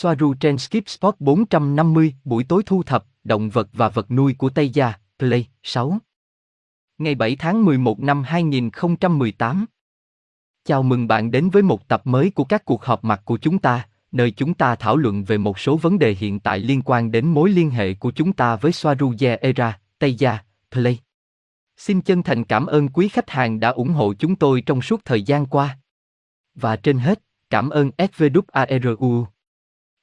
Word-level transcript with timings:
Soaru 0.00 0.34
trên 0.34 0.58
Skip 0.58 0.88
Spot 0.88 1.14
450, 1.18 2.14
buổi 2.24 2.44
tối 2.44 2.62
thu 2.66 2.82
thập, 2.82 3.04
động 3.24 3.50
vật 3.50 3.68
và 3.72 3.88
vật 3.88 4.10
nuôi 4.10 4.34
của 4.38 4.50
Tây 4.50 4.68
Gia, 4.68 4.92
Play, 5.18 5.48
6. 5.62 5.98
Ngày 6.98 7.14
7 7.14 7.36
tháng 7.36 7.64
11 7.64 8.00
năm 8.00 8.22
2018. 8.22 9.66
Chào 10.64 10.82
mừng 10.82 11.08
bạn 11.08 11.30
đến 11.30 11.50
với 11.50 11.62
một 11.62 11.88
tập 11.88 12.00
mới 12.04 12.30
của 12.30 12.44
các 12.44 12.64
cuộc 12.64 12.84
họp 12.84 13.04
mặt 13.04 13.22
của 13.24 13.38
chúng 13.38 13.58
ta, 13.58 13.88
nơi 14.12 14.30
chúng 14.30 14.54
ta 14.54 14.74
thảo 14.74 14.96
luận 14.96 15.24
về 15.24 15.38
một 15.38 15.58
số 15.58 15.76
vấn 15.76 15.98
đề 15.98 16.14
hiện 16.14 16.40
tại 16.40 16.58
liên 16.58 16.82
quan 16.82 17.10
đến 17.10 17.26
mối 17.26 17.50
liên 17.50 17.70
hệ 17.70 17.94
của 17.94 18.10
chúng 18.10 18.32
ta 18.32 18.56
với 18.56 18.72
Soaru 18.72 19.14
Era, 19.40 19.78
Tây 19.98 20.14
Gia, 20.14 20.38
Play. 20.70 20.98
Xin 21.76 22.00
chân 22.00 22.22
thành 22.22 22.44
cảm 22.44 22.66
ơn 22.66 22.88
quý 22.88 23.08
khách 23.08 23.30
hàng 23.30 23.60
đã 23.60 23.68
ủng 23.68 23.90
hộ 23.90 24.14
chúng 24.14 24.36
tôi 24.36 24.60
trong 24.60 24.82
suốt 24.82 25.04
thời 25.04 25.22
gian 25.22 25.46
qua. 25.46 25.78
Và 26.54 26.76
trên 26.76 26.98
hết, 26.98 27.22
cảm 27.50 27.70
ơn 27.70 27.90
SVWARU. 27.98 29.24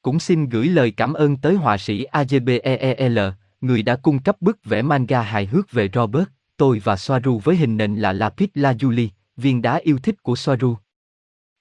Cũng 0.06 0.20
xin 0.20 0.50
gửi 0.50 0.68
lời 0.68 0.92
cảm 0.92 1.14
ơn 1.14 1.38
tới 1.38 1.56
họa 1.56 1.78
sĩ 1.78 2.06
AJBEEL, 2.11 3.32
người 3.61 3.84
đã 3.84 3.96
cung 3.96 4.24
cấp 4.24 4.42
bức 4.42 4.66
vẽ 4.66 4.82
manga 4.82 5.21
hài 5.21 5.46
hước 5.46 5.71
về 5.71 5.89
Robert, 5.93 6.28
tôi 6.57 6.82
và 6.84 6.98
Soaru 6.98 7.42
với 7.43 7.56
hình 7.56 7.78
nền 7.78 7.96
là 7.96 8.14
Lapis 8.14 8.50
Lazuli, 8.54 9.07
viên 9.36 9.62
đá 9.62 9.76
yêu 9.76 9.98
thích 10.04 10.24
của 10.24 10.36
Soaru. 10.36 10.78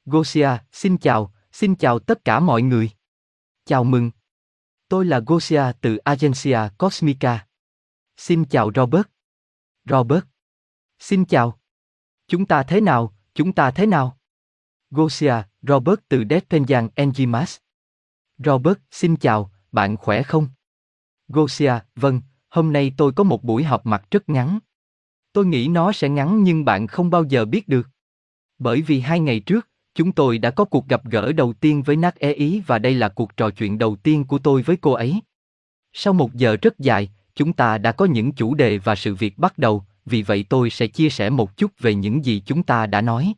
Gosia, 0.04 0.48
xin 0.73 0.98
chào, 0.98 1.32
xin 1.52 1.74
chào 1.74 1.98
tất 1.98 2.24
cả 2.24 2.41
mọi 2.41 2.62
người. 2.62 2.91
Chào 3.65 3.84
mừng. 3.84 4.10
Tôi 4.88 5.04
là 5.04 5.20
Gosia 5.26 5.62
từ 5.80 5.96
Agencia 5.96 6.59
Cosmica. 6.79 7.46
Xin 8.16 8.45
chào 8.45 8.70
Robert. 8.74 9.06
Robert. 9.84 10.24
Xin 10.98 11.24
chào. 11.24 11.59
Chúng 12.29 12.46
ta 12.46 12.62
thế 12.62 12.80
nào, 12.80 13.15
chúng 13.34 13.52
ta 13.52 13.70
thế 13.70 13.87
nào? 13.87 14.18
Gosia, 14.90 15.34
Robert 15.62 16.01
từ 16.09 16.24
Despenjan 16.30 16.88
Enjimas 16.96 17.63
Robert, 18.38 18.79
xin 18.91 19.16
chào, 19.16 19.51
bạn 19.73 19.97
khỏe 19.97 20.23
không? 20.23 20.48
Gosia, 21.29 21.73
vâng, 21.97 22.21
hôm 22.51 22.73
nay 22.73 22.93
tôi 22.96 23.13
có 23.13 23.24
một 23.24 23.45
buổi 23.45 23.65
họp 23.65 23.87
mặt 23.87 24.04
rất 24.10 24.29
ngắn. 24.29 24.59
Tôi 25.32 25.46
nghĩ 25.46 25.68
nó 25.68 25.93
sẽ 25.93 26.09
ngắn 26.09 26.43
nhưng 26.43 26.65
bạn 26.65 26.87
không 26.87 27.10
bao 27.10 27.24
giờ 27.24 27.45
biết 27.45 27.68
được. 27.68 27.88
Bởi 28.59 28.82
vì 28.82 29.01
hai 29.01 29.21
ngày 29.21 29.41
trước, 29.41 29.68
chúng 29.95 30.13
tôi 30.13 30.38
đã 30.38 30.51
có 30.51 30.65
cuộc 30.65 30.88
gặp 30.88 31.04
gỡ 31.04 31.32
đầu 31.32 31.52
tiên 31.52 31.82
với 31.82 31.96
Nát 31.96 32.18
E 32.18 32.32
Ý 32.32 32.63
và 32.66 32.79
đây 32.79 32.95
là 32.95 33.09
cuộc 33.09 33.37
trò 33.37 33.51
chuyện 33.51 33.79
đầu 33.79 33.96
tiên 33.96 34.24
của 34.24 34.38
tôi 34.38 34.63
với 34.63 34.76
cô 34.76 34.93
ấy. 34.93 35.21
Sau 35.93 36.13
một 36.13 36.35
giờ 36.35 36.57
rất 36.63 36.79
dài, 36.79 37.10
chúng 37.35 37.52
ta 37.52 37.79
đã 37.79 37.93
có 37.93 38.04
những 38.04 38.32
chủ 38.32 38.54
đề 38.54 38.79
và 38.79 38.95
sự 38.95 39.15
việc 39.15 39.38
bắt 39.38 39.59
đầu, 39.59 39.85
vì 40.07 40.23
vậy 40.23 40.45
tôi 40.48 40.71
sẽ 40.71 40.87
chia 40.87 41.10
sẻ 41.10 41.30
một 41.30 41.57
chút 41.57 41.71
về 41.79 41.95
những 41.95 42.24
gì 42.24 42.43
chúng 42.46 42.63
ta 42.63 42.87
đã 42.87 43.01
nói. 43.01 43.35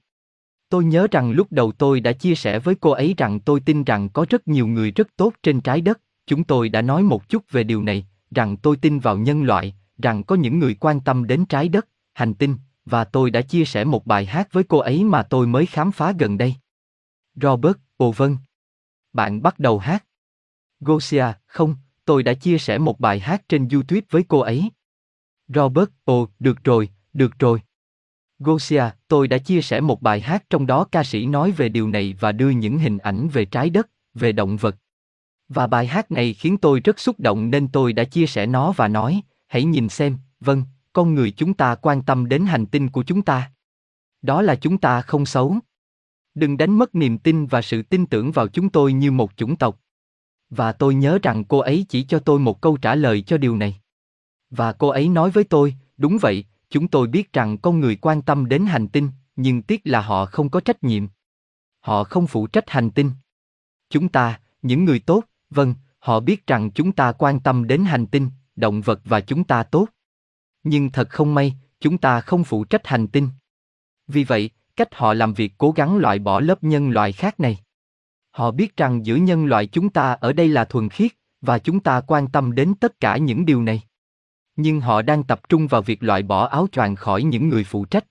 Tôi 0.68 0.84
nhớ 0.84 1.06
rằng 1.10 1.30
lúc 1.30 1.46
đầu 1.50 1.72
tôi 1.72 2.00
đã 2.00 2.12
chia 2.12 2.34
sẻ 2.34 2.58
với 2.58 2.74
cô 2.74 2.90
ấy 2.90 3.14
rằng 3.16 3.40
tôi 3.40 3.60
tin 3.60 3.84
rằng 3.84 4.08
có 4.08 4.26
rất 4.28 4.48
nhiều 4.48 4.66
người 4.66 4.90
rất 4.90 5.08
tốt 5.16 5.32
trên 5.42 5.60
trái 5.60 5.80
đất, 5.80 6.00
chúng 6.26 6.44
tôi 6.44 6.68
đã 6.68 6.82
nói 6.82 7.02
một 7.02 7.28
chút 7.28 7.50
về 7.50 7.64
điều 7.64 7.82
này, 7.82 8.06
rằng 8.30 8.56
tôi 8.56 8.76
tin 8.76 8.98
vào 8.98 9.16
nhân 9.16 9.42
loại, 9.42 9.74
rằng 9.98 10.24
có 10.24 10.36
những 10.36 10.58
người 10.58 10.74
quan 10.74 11.00
tâm 11.00 11.26
đến 11.26 11.46
trái 11.46 11.68
đất, 11.68 11.88
hành 12.14 12.34
tinh, 12.34 12.56
và 12.84 13.04
tôi 13.04 13.30
đã 13.30 13.42
chia 13.42 13.64
sẻ 13.64 13.84
một 13.84 14.06
bài 14.06 14.26
hát 14.26 14.52
với 14.52 14.64
cô 14.64 14.78
ấy 14.78 15.04
mà 15.04 15.22
tôi 15.22 15.46
mới 15.46 15.66
khám 15.66 15.92
phá 15.92 16.12
gần 16.18 16.38
đây. 16.38 16.54
Robert, 17.34 17.76
ồ 17.96 18.12
vâng. 18.12 18.36
Bạn 19.12 19.42
bắt 19.42 19.58
đầu 19.58 19.78
hát. 19.78 20.04
Gosia, 20.80 21.24
không, 21.46 21.76
tôi 22.04 22.22
đã 22.22 22.34
chia 22.34 22.58
sẻ 22.58 22.78
một 22.78 23.00
bài 23.00 23.20
hát 23.20 23.42
trên 23.48 23.68
YouTube 23.68 24.00
với 24.10 24.24
cô 24.28 24.38
ấy. 24.40 24.70
Robert, 25.48 25.88
ồ, 26.04 26.28
được 26.38 26.64
rồi, 26.64 26.88
được 27.12 27.38
rồi. 27.38 27.60
Gosia, 28.38 28.84
tôi 29.08 29.28
đã 29.28 29.38
chia 29.38 29.62
sẻ 29.62 29.80
một 29.80 30.02
bài 30.02 30.20
hát 30.20 30.44
trong 30.50 30.66
đó 30.66 30.84
ca 30.84 31.04
sĩ 31.04 31.26
nói 31.26 31.52
về 31.52 31.68
điều 31.68 31.88
này 31.88 32.14
và 32.20 32.32
đưa 32.32 32.50
những 32.50 32.78
hình 32.78 32.98
ảnh 32.98 33.28
về 33.28 33.44
trái 33.44 33.70
đất, 33.70 33.88
về 34.14 34.32
động 34.32 34.56
vật. 34.56 34.76
Và 35.48 35.66
bài 35.66 35.86
hát 35.86 36.10
này 36.10 36.34
khiến 36.34 36.56
tôi 36.56 36.80
rất 36.80 36.98
xúc 36.98 37.20
động 37.20 37.50
nên 37.50 37.68
tôi 37.68 37.92
đã 37.92 38.04
chia 38.04 38.26
sẻ 38.26 38.46
nó 38.46 38.72
và 38.72 38.88
nói, 38.88 39.20
hãy 39.46 39.64
nhìn 39.64 39.88
xem, 39.88 40.18
vâng, 40.40 40.62
con 40.92 41.14
người 41.14 41.30
chúng 41.30 41.54
ta 41.54 41.74
quan 41.74 42.02
tâm 42.02 42.28
đến 42.28 42.46
hành 42.46 42.66
tinh 42.66 42.88
của 42.88 43.02
chúng 43.02 43.22
ta. 43.22 43.52
Đó 44.22 44.42
là 44.42 44.54
chúng 44.54 44.78
ta 44.78 45.02
không 45.02 45.26
xấu. 45.26 45.56
Đừng 46.34 46.56
đánh 46.56 46.78
mất 46.78 46.94
niềm 46.94 47.18
tin 47.18 47.46
và 47.46 47.62
sự 47.62 47.82
tin 47.82 48.06
tưởng 48.06 48.32
vào 48.32 48.48
chúng 48.48 48.68
tôi 48.68 48.92
như 48.92 49.10
một 49.10 49.36
chủng 49.36 49.56
tộc. 49.56 49.80
Và 50.50 50.72
tôi 50.72 50.94
nhớ 50.94 51.18
rằng 51.22 51.44
cô 51.44 51.58
ấy 51.58 51.86
chỉ 51.88 52.02
cho 52.02 52.18
tôi 52.18 52.38
một 52.38 52.60
câu 52.60 52.76
trả 52.76 52.94
lời 52.94 53.22
cho 53.22 53.38
điều 53.38 53.56
này. 53.56 53.80
Và 54.50 54.72
cô 54.72 54.88
ấy 54.88 55.08
nói 55.08 55.30
với 55.30 55.44
tôi, 55.44 55.74
đúng 55.96 56.18
vậy, 56.20 56.44
chúng 56.76 56.88
tôi 56.88 57.06
biết 57.06 57.32
rằng 57.32 57.58
con 57.58 57.80
người 57.80 57.96
quan 57.96 58.22
tâm 58.22 58.48
đến 58.48 58.66
hành 58.66 58.88
tinh, 58.88 59.10
nhưng 59.36 59.62
tiếc 59.62 59.80
là 59.84 60.00
họ 60.00 60.26
không 60.26 60.48
có 60.48 60.60
trách 60.60 60.84
nhiệm. 60.84 61.06
Họ 61.80 62.04
không 62.04 62.26
phụ 62.26 62.46
trách 62.46 62.70
hành 62.70 62.90
tinh. 62.90 63.10
Chúng 63.90 64.08
ta, 64.08 64.40
những 64.62 64.84
người 64.84 64.98
tốt, 64.98 65.24
vâng, 65.50 65.74
họ 65.98 66.20
biết 66.20 66.46
rằng 66.46 66.70
chúng 66.70 66.92
ta 66.92 67.12
quan 67.12 67.40
tâm 67.40 67.66
đến 67.66 67.84
hành 67.84 68.06
tinh, 68.06 68.30
động 68.56 68.80
vật 68.80 69.00
và 69.04 69.20
chúng 69.20 69.44
ta 69.44 69.62
tốt. 69.62 69.88
Nhưng 70.62 70.90
thật 70.90 71.10
không 71.10 71.34
may, 71.34 71.54
chúng 71.80 71.98
ta 71.98 72.20
không 72.20 72.44
phụ 72.44 72.64
trách 72.64 72.86
hành 72.86 73.08
tinh. 73.08 73.28
Vì 74.08 74.24
vậy, 74.24 74.50
cách 74.76 74.94
họ 74.94 75.14
làm 75.14 75.34
việc 75.34 75.52
cố 75.58 75.70
gắng 75.70 75.96
loại 75.96 76.18
bỏ 76.18 76.40
lớp 76.40 76.64
nhân 76.64 76.90
loại 76.90 77.12
khác 77.12 77.40
này. 77.40 77.58
Họ 78.30 78.50
biết 78.50 78.76
rằng 78.76 79.06
giữa 79.06 79.16
nhân 79.16 79.46
loại 79.46 79.66
chúng 79.66 79.90
ta 79.90 80.12
ở 80.12 80.32
đây 80.32 80.48
là 80.48 80.64
thuần 80.64 80.88
khiết, 80.88 81.12
và 81.40 81.58
chúng 81.58 81.80
ta 81.80 82.00
quan 82.00 82.28
tâm 82.28 82.54
đến 82.54 82.74
tất 82.80 83.00
cả 83.00 83.16
những 83.16 83.46
điều 83.46 83.62
này 83.62 83.82
nhưng 84.56 84.80
họ 84.80 85.02
đang 85.02 85.24
tập 85.24 85.48
trung 85.48 85.66
vào 85.66 85.82
việc 85.82 86.02
loại 86.02 86.22
bỏ 86.22 86.46
áo 86.46 86.66
choàng 86.72 86.96
khỏi 86.96 87.22
những 87.22 87.48
người 87.48 87.64
phụ 87.64 87.84
trách. 87.84 88.04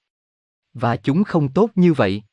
Và 0.74 0.98
chúng 0.98 1.24
không 1.24 1.48
tốt 1.54 1.70
như 1.76 1.94
vậy. 1.94 2.24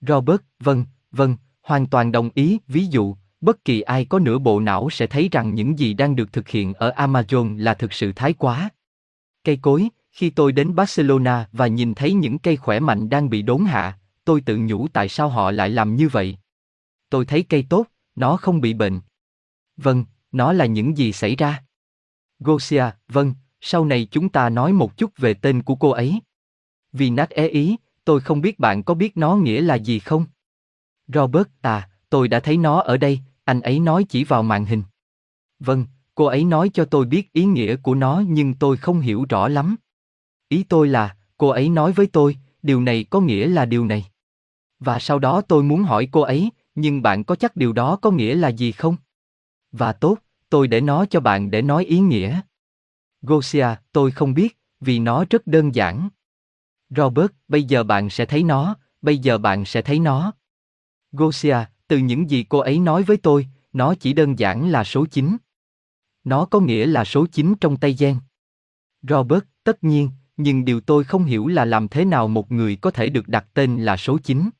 Robert, 0.00 0.40
vâng, 0.60 0.84
vâng, 1.10 1.36
hoàn 1.62 1.86
toàn 1.86 2.12
đồng 2.12 2.30
ý, 2.34 2.58
ví 2.68 2.86
dụ, 2.86 3.16
bất 3.40 3.64
kỳ 3.64 3.80
ai 3.80 4.04
có 4.04 4.18
nửa 4.18 4.38
bộ 4.38 4.60
não 4.60 4.90
sẽ 4.90 5.06
thấy 5.06 5.28
rằng 5.32 5.54
những 5.54 5.78
gì 5.78 5.94
đang 5.94 6.16
được 6.16 6.32
thực 6.32 6.48
hiện 6.48 6.74
ở 6.74 6.90
Amazon 6.96 7.58
là 7.58 7.74
thực 7.74 7.92
sự 7.92 8.12
thái 8.12 8.32
quá. 8.32 8.68
Cây 9.44 9.58
cối, 9.62 9.88
khi 10.10 10.30
tôi 10.30 10.52
đến 10.52 10.74
Barcelona 10.74 11.48
và 11.52 11.66
nhìn 11.66 11.94
thấy 11.94 12.12
những 12.12 12.38
cây 12.38 12.56
khỏe 12.56 12.80
mạnh 12.80 13.08
đang 13.08 13.30
bị 13.30 13.42
đốn 13.42 13.64
hạ, 13.64 13.98
tôi 14.24 14.40
tự 14.40 14.56
nhủ 14.56 14.88
tại 14.88 15.08
sao 15.08 15.28
họ 15.28 15.50
lại 15.50 15.70
làm 15.70 15.96
như 15.96 16.08
vậy. 16.08 16.38
Tôi 17.10 17.24
thấy 17.24 17.42
cây 17.42 17.66
tốt, 17.68 17.86
nó 18.14 18.36
không 18.36 18.60
bị 18.60 18.74
bệnh. 18.74 19.00
Vâng, 19.76 20.04
nó 20.32 20.52
là 20.52 20.66
những 20.66 20.98
gì 20.98 21.12
xảy 21.12 21.36
ra. 21.36 21.63
Gosia, 22.44 22.84
vâng, 23.08 23.34
sau 23.60 23.84
này 23.84 24.08
chúng 24.10 24.28
ta 24.28 24.48
nói 24.48 24.72
một 24.72 24.96
chút 24.96 25.10
về 25.16 25.34
tên 25.34 25.62
của 25.62 25.74
cô 25.74 25.90
ấy. 25.90 26.20
Vì 26.92 27.10
nát 27.10 27.30
é 27.30 27.42
e 27.42 27.48
ý, 27.48 27.76
tôi 28.04 28.20
không 28.20 28.40
biết 28.40 28.58
bạn 28.58 28.82
có 28.82 28.94
biết 28.94 29.16
nó 29.16 29.36
nghĩa 29.36 29.60
là 29.60 29.74
gì 29.74 29.98
không? 29.98 30.24
Robert, 31.08 31.48
à, 31.60 31.88
tôi 32.10 32.28
đã 32.28 32.40
thấy 32.40 32.56
nó 32.56 32.80
ở 32.80 32.96
đây, 32.96 33.20
anh 33.44 33.60
ấy 33.60 33.80
nói 33.80 34.04
chỉ 34.08 34.24
vào 34.24 34.42
màn 34.42 34.64
hình. 34.64 34.82
Vâng, 35.58 35.86
cô 36.14 36.24
ấy 36.24 36.44
nói 36.44 36.70
cho 36.74 36.84
tôi 36.84 37.06
biết 37.06 37.32
ý 37.32 37.44
nghĩa 37.44 37.76
của 37.76 37.94
nó 37.94 38.22
nhưng 38.28 38.54
tôi 38.54 38.76
không 38.76 39.00
hiểu 39.00 39.26
rõ 39.28 39.48
lắm. 39.48 39.76
Ý 40.48 40.64
tôi 40.68 40.88
là, 40.88 41.16
cô 41.36 41.48
ấy 41.48 41.68
nói 41.68 41.92
với 41.92 42.06
tôi, 42.06 42.36
điều 42.62 42.80
này 42.80 43.04
có 43.10 43.20
nghĩa 43.20 43.46
là 43.48 43.64
điều 43.64 43.86
này. 43.86 44.04
Và 44.80 44.98
sau 44.98 45.18
đó 45.18 45.40
tôi 45.40 45.62
muốn 45.62 45.82
hỏi 45.82 46.08
cô 46.12 46.20
ấy, 46.20 46.50
nhưng 46.74 47.02
bạn 47.02 47.24
có 47.24 47.36
chắc 47.36 47.56
điều 47.56 47.72
đó 47.72 47.96
có 47.96 48.10
nghĩa 48.10 48.34
là 48.34 48.48
gì 48.48 48.72
không? 48.72 48.96
Và 49.72 49.92
tốt, 49.92 50.18
tôi 50.48 50.68
để 50.68 50.80
nó 50.80 51.06
cho 51.06 51.20
bạn 51.20 51.50
để 51.50 51.62
nói 51.62 51.84
ý 51.84 51.98
nghĩa. 51.98 52.40
Gosia, 53.22 53.66
tôi 53.92 54.10
không 54.10 54.34
biết, 54.34 54.58
vì 54.80 54.98
nó 54.98 55.24
rất 55.30 55.46
đơn 55.46 55.74
giản. 55.74 56.08
Robert, 56.90 57.30
bây 57.48 57.64
giờ 57.64 57.84
bạn 57.84 58.10
sẽ 58.10 58.26
thấy 58.26 58.42
nó, 58.42 58.76
bây 59.02 59.18
giờ 59.18 59.38
bạn 59.38 59.64
sẽ 59.64 59.82
thấy 59.82 59.98
nó. 59.98 60.32
Gosia, 61.12 61.56
từ 61.88 61.98
những 61.98 62.30
gì 62.30 62.44
cô 62.48 62.58
ấy 62.58 62.78
nói 62.78 63.02
với 63.02 63.16
tôi, 63.16 63.46
nó 63.72 63.94
chỉ 63.94 64.12
đơn 64.12 64.38
giản 64.38 64.68
là 64.68 64.84
số 64.84 65.06
9. 65.06 65.36
Nó 66.24 66.44
có 66.44 66.60
nghĩa 66.60 66.86
là 66.86 67.04
số 67.04 67.26
9 67.26 67.54
trong 67.60 67.76
Tây 67.76 67.96
Gen. 67.98 68.16
Robert, 69.02 69.44
tất 69.64 69.84
nhiên, 69.84 70.10
nhưng 70.36 70.64
điều 70.64 70.80
tôi 70.80 71.04
không 71.04 71.24
hiểu 71.24 71.46
là 71.46 71.64
làm 71.64 71.88
thế 71.88 72.04
nào 72.04 72.28
một 72.28 72.52
người 72.52 72.76
có 72.76 72.90
thể 72.90 73.08
được 73.08 73.28
đặt 73.28 73.46
tên 73.54 73.84
là 73.84 73.96
số 73.96 74.18
9. 74.18 74.50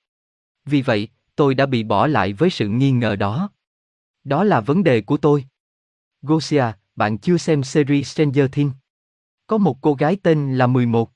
Vì 0.65 0.83
vậy, 0.83 1.09
tôi 1.37 1.55
đã 1.55 1.67
bị 1.67 1.83
bỏ 1.83 2.07
lại 2.07 2.33
với 2.33 2.51
sự 2.51 2.69
nghi 2.69 2.91
ngờ 2.91 3.17
đó. 3.17 3.51
Đó 4.25 4.45
là 4.45 4.61
vấn 4.61 4.85
đề 4.85 5.01
của 5.01 5.17
tôi. 5.17 5.45
Gosia, 6.27 6.65
bạn 6.97 7.19
chưa 7.19 7.37
xem 7.37 7.63
series 7.63 8.09
Stranger 8.09 8.47
Things? 8.53 8.75
Có 9.47 9.59
một 9.59 9.79
cô 9.81 9.95
gái 9.95 10.17
tên 10.23 10.59
là 10.59 10.67
11. 10.67 11.11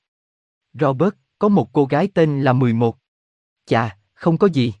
Robert, 0.73 1.13
có 1.39 1.49
một 1.49 1.73
cô 1.73 1.85
gái 1.85 2.07
tên 2.13 2.41
là 2.43 2.53
11. 2.53 2.97
Chà, 3.65 3.97
không 4.13 4.37
có 4.37 4.47
gì. 4.47 4.73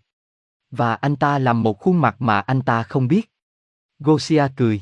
Và 0.71 0.95
anh 0.95 1.15
ta 1.15 1.39
làm 1.39 1.63
một 1.63 1.79
khuôn 1.79 2.01
mặt 2.01 2.15
mà 2.19 2.39
anh 2.39 2.61
ta 2.61 2.83
không 2.83 3.07
biết. 3.07 3.31
Gosia 3.99 4.43
cười. 4.55 4.81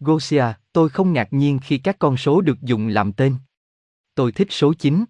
Gosia, 0.00 0.44
tôi 0.72 0.88
không 0.88 1.12
ngạc 1.12 1.28
nhiên 1.30 1.58
khi 1.62 1.78
các 1.78 1.96
con 1.98 2.16
số 2.16 2.40
được 2.40 2.60
dùng 2.62 2.88
làm 2.88 3.12
tên. 3.12 3.36
Tôi 4.14 4.32
thích 4.32 4.48
số 4.50 4.74
9. 4.74 5.04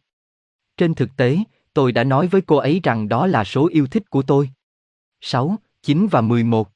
Trên 0.76 0.94
thực 0.94 1.16
tế, 1.16 1.38
tôi 1.75 1.93
đã 1.93 2.04
nói 2.04 2.26
với 2.26 2.40
cô 2.40 2.56
ấy 2.56 2.81
rằng 2.82 3.08
đó 3.08 3.26
là 3.26 3.44
số 3.44 3.69
yêu 3.69 3.87
thích 3.87 4.11
của 4.11 4.22
tôi. 4.22 4.50
6, 5.20 5.56
9 5.82 6.06
và 6.06 6.20
11. 6.20 6.70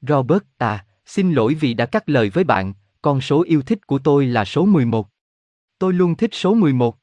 Robert, 0.00 0.42
à, 0.58 0.86
Xin 1.06 1.32
lỗi 1.32 1.54
vì 1.54 1.74
đã 1.74 1.86
cắt 1.86 2.08
lời 2.08 2.30
với 2.30 2.44
bạn, 2.44 2.72
con 3.02 3.20
số 3.20 3.42
yêu 3.42 3.62
thích 3.62 3.86
của 3.86 3.98
tôi 3.98 4.26
là 4.26 4.44
số 4.44 4.64
11. 4.64 5.08
Tôi 5.78 5.92
luôn 5.92 6.14
thích 6.14 6.30
số 6.34 6.54
11. 6.54 6.96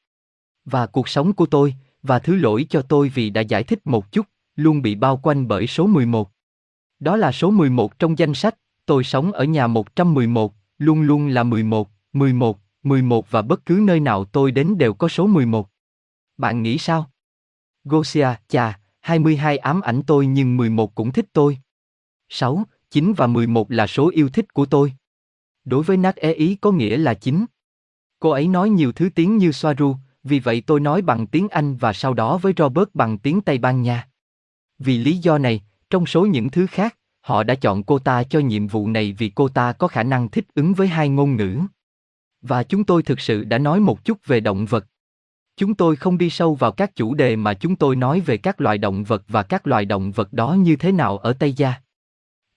Và 0.64 0.86
cuộc 0.86 1.08
sống 1.08 1.32
của 1.32 1.46
tôi, 1.46 1.74
và 2.02 2.18
thứ 2.18 2.36
lỗi 2.36 2.66
cho 2.70 2.82
tôi 2.82 3.08
vì 3.08 3.30
đã 3.30 3.40
giải 3.40 3.64
thích 3.64 3.80
một 3.84 4.12
chút, 4.12 4.26
luôn 4.56 4.82
bị 4.82 4.94
bao 4.94 5.16
quanh 5.16 5.48
bởi 5.48 5.66
số 5.66 5.86
11. 5.86 6.30
Đó 7.00 7.16
là 7.16 7.32
số 7.32 7.50
11 7.50 7.98
trong 7.98 8.18
danh 8.18 8.34
sách, 8.34 8.54
tôi 8.86 9.04
sống 9.04 9.32
ở 9.32 9.44
nhà 9.44 9.66
111, 9.66 10.54
luôn 10.78 11.02
luôn 11.02 11.28
là 11.28 11.42
11, 11.42 11.90
11, 12.12 12.58
11 12.82 13.30
và 13.30 13.42
bất 13.42 13.66
cứ 13.66 13.80
nơi 13.82 14.00
nào 14.00 14.24
tôi 14.24 14.50
đến 14.52 14.78
đều 14.78 14.94
có 14.94 15.08
số 15.08 15.26
11. 15.26 15.68
Bạn 16.36 16.62
nghĩ 16.62 16.78
sao? 16.78 17.10
Gosia, 17.84 18.28
chà, 18.48 18.78
22 19.00 19.58
ám 19.58 19.80
ảnh 19.80 20.02
tôi 20.06 20.26
nhưng 20.26 20.56
11 20.56 20.94
cũng 20.94 21.12
thích 21.12 21.26
tôi. 21.32 21.58
6, 22.28 22.64
9 22.90 23.12
và 23.16 23.26
11 23.26 23.70
là 23.70 23.86
số 23.86 24.10
yêu 24.14 24.28
thích 24.28 24.54
của 24.54 24.66
tôi. 24.66 24.92
Đối 25.64 25.82
với 25.82 25.96
nát 25.96 26.16
e 26.16 26.32
ý 26.32 26.54
có 26.54 26.72
nghĩa 26.72 26.96
là 26.96 27.14
9. 27.14 27.44
Cô 28.20 28.30
ấy 28.30 28.48
nói 28.48 28.70
nhiều 28.70 28.92
thứ 28.92 29.08
tiếng 29.14 29.38
như 29.38 29.52
Soaru, 29.52 29.96
vì 30.22 30.40
vậy 30.40 30.62
tôi 30.66 30.80
nói 30.80 31.02
bằng 31.02 31.26
tiếng 31.26 31.48
Anh 31.48 31.76
và 31.76 31.92
sau 31.92 32.14
đó 32.14 32.38
với 32.38 32.52
Robert 32.56 32.88
bằng 32.94 33.18
tiếng 33.18 33.40
Tây 33.40 33.58
Ban 33.58 33.82
Nha. 33.82 34.08
Vì 34.78 34.98
lý 34.98 35.16
do 35.16 35.38
này, 35.38 35.62
trong 35.90 36.06
số 36.06 36.26
những 36.26 36.50
thứ 36.50 36.66
khác, 36.66 36.96
họ 37.20 37.42
đã 37.42 37.54
chọn 37.54 37.82
cô 37.82 37.98
ta 37.98 38.22
cho 38.22 38.38
nhiệm 38.38 38.66
vụ 38.66 38.88
này 38.88 39.12
vì 39.18 39.32
cô 39.34 39.48
ta 39.48 39.72
có 39.72 39.88
khả 39.88 40.02
năng 40.02 40.28
thích 40.28 40.44
ứng 40.54 40.74
với 40.74 40.88
hai 40.88 41.08
ngôn 41.08 41.36
ngữ. 41.36 41.60
Và 42.42 42.62
chúng 42.62 42.84
tôi 42.84 43.02
thực 43.02 43.20
sự 43.20 43.44
đã 43.44 43.58
nói 43.58 43.80
một 43.80 44.04
chút 44.04 44.26
về 44.26 44.40
động 44.40 44.66
vật. 44.66 44.86
Chúng 45.56 45.74
tôi 45.74 45.96
không 45.96 46.18
đi 46.18 46.30
sâu 46.30 46.54
vào 46.54 46.72
các 46.72 46.96
chủ 46.96 47.14
đề 47.14 47.36
mà 47.36 47.54
chúng 47.54 47.76
tôi 47.76 47.96
nói 47.96 48.20
về 48.20 48.36
các 48.36 48.60
loài 48.60 48.78
động 48.78 49.04
vật 49.04 49.22
và 49.28 49.42
các 49.42 49.66
loài 49.66 49.84
động 49.84 50.12
vật 50.12 50.32
đó 50.32 50.54
như 50.54 50.76
thế 50.76 50.92
nào 50.92 51.18
ở 51.18 51.32
Tây 51.32 51.52
Gia. 51.52 51.74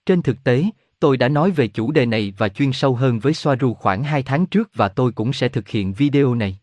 Trên 0.06 0.22
thực 0.22 0.44
tế, 0.44 0.64
tôi 1.00 1.16
đã 1.16 1.28
nói 1.28 1.50
về 1.50 1.68
chủ 1.68 1.92
đề 1.92 2.06
này 2.06 2.32
và 2.38 2.48
chuyên 2.48 2.72
sâu 2.72 2.94
hơn 2.94 3.18
với 3.18 3.34
Soaru 3.34 3.74
khoảng 3.74 4.04
2 4.04 4.22
tháng 4.22 4.46
trước 4.46 4.70
và 4.74 4.88
tôi 4.88 5.12
cũng 5.12 5.32
sẽ 5.32 5.48
thực 5.48 5.68
hiện 5.68 5.92
video 5.92 6.34
này. 6.34 6.58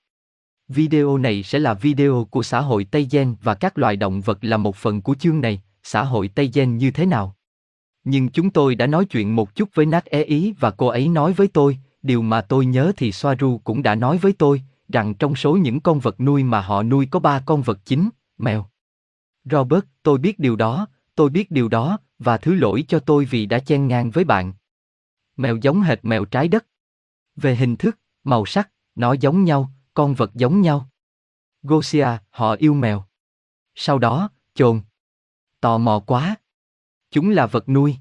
Video 0.67 1.17
này 1.17 1.43
sẽ 1.43 1.59
là 1.59 1.73
video 1.73 2.27
của 2.31 2.43
xã 2.43 2.61
hội 2.61 2.83
Tây 2.83 3.07
Gen 3.11 3.35
và 3.43 3.53
các 3.53 3.77
loài 3.77 3.95
động 3.95 4.21
vật 4.21 4.37
là 4.41 4.57
một 4.57 4.75
phần 4.75 5.01
của 5.01 5.15
chương 5.15 5.41
này, 5.41 5.61
xã 5.83 6.03
hội 6.03 6.27
Tây 6.27 6.49
Gen 6.53 6.77
như 6.77 6.91
thế 6.91 7.05
nào. 7.05 7.35
Nhưng 8.03 8.29
chúng 8.29 8.49
tôi 8.49 8.75
đã 8.75 8.87
nói 8.87 9.05
chuyện 9.05 9.35
một 9.35 9.55
chút 9.55 9.69
với 9.73 9.85
Nát 9.85 10.05
E 10.05 10.23
Ý 10.23 10.53
và 10.59 10.71
cô 10.71 10.87
ấy 10.87 11.07
nói 11.07 11.33
với 11.33 11.47
tôi, 11.47 11.77
điều 12.01 12.21
mà 12.21 12.41
tôi 12.41 12.65
nhớ 12.65 12.91
thì 12.97 13.11
Soaru 13.11 13.57
cũng 13.63 13.83
đã 13.83 13.95
nói 13.95 14.17
với 14.17 14.33
tôi, 14.33 14.61
rằng 14.89 15.13
trong 15.13 15.35
số 15.35 15.57
những 15.57 15.79
con 15.79 15.99
vật 15.99 16.19
nuôi 16.19 16.43
mà 16.43 16.61
họ 16.61 16.83
nuôi 16.83 17.07
có 17.11 17.19
ba 17.19 17.43
con 17.45 17.61
vật 17.61 17.79
chính, 17.85 18.09
mèo. 18.37 18.65
Robert, 19.45 19.83
tôi 20.03 20.17
biết 20.17 20.39
điều 20.39 20.55
đó, 20.55 20.87
tôi 21.15 21.29
biết 21.29 21.51
điều 21.51 21.67
đó, 21.67 21.99
và 22.19 22.37
thứ 22.37 22.55
lỗi 22.55 22.83
cho 22.87 22.99
tôi 22.99 23.25
vì 23.25 23.45
đã 23.45 23.59
chen 23.59 23.87
ngang 23.87 24.11
với 24.11 24.23
bạn. 24.23 24.53
Mèo 25.37 25.55
giống 25.55 25.81
hệt 25.81 25.99
mèo 26.05 26.25
trái 26.25 26.47
đất. 26.47 26.65
Về 27.35 27.55
hình 27.55 27.75
thức, 27.75 27.99
màu 28.23 28.45
sắc, 28.45 28.71
nó 28.95 29.13
giống 29.13 29.43
nhau, 29.43 29.71
con 29.93 30.13
vật 30.13 30.31
giống 30.33 30.61
nhau. 30.61 30.89
Gosia, 31.63 32.07
họ 32.29 32.55
yêu 32.55 32.73
mèo. 32.73 33.03
Sau 33.75 33.99
đó, 33.99 34.29
chồn. 34.53 34.81
Tò 35.59 35.77
mò 35.77 35.99
quá. 35.99 36.35
Chúng 37.11 37.29
là 37.29 37.45
vật 37.45 37.69
nuôi. 37.69 37.95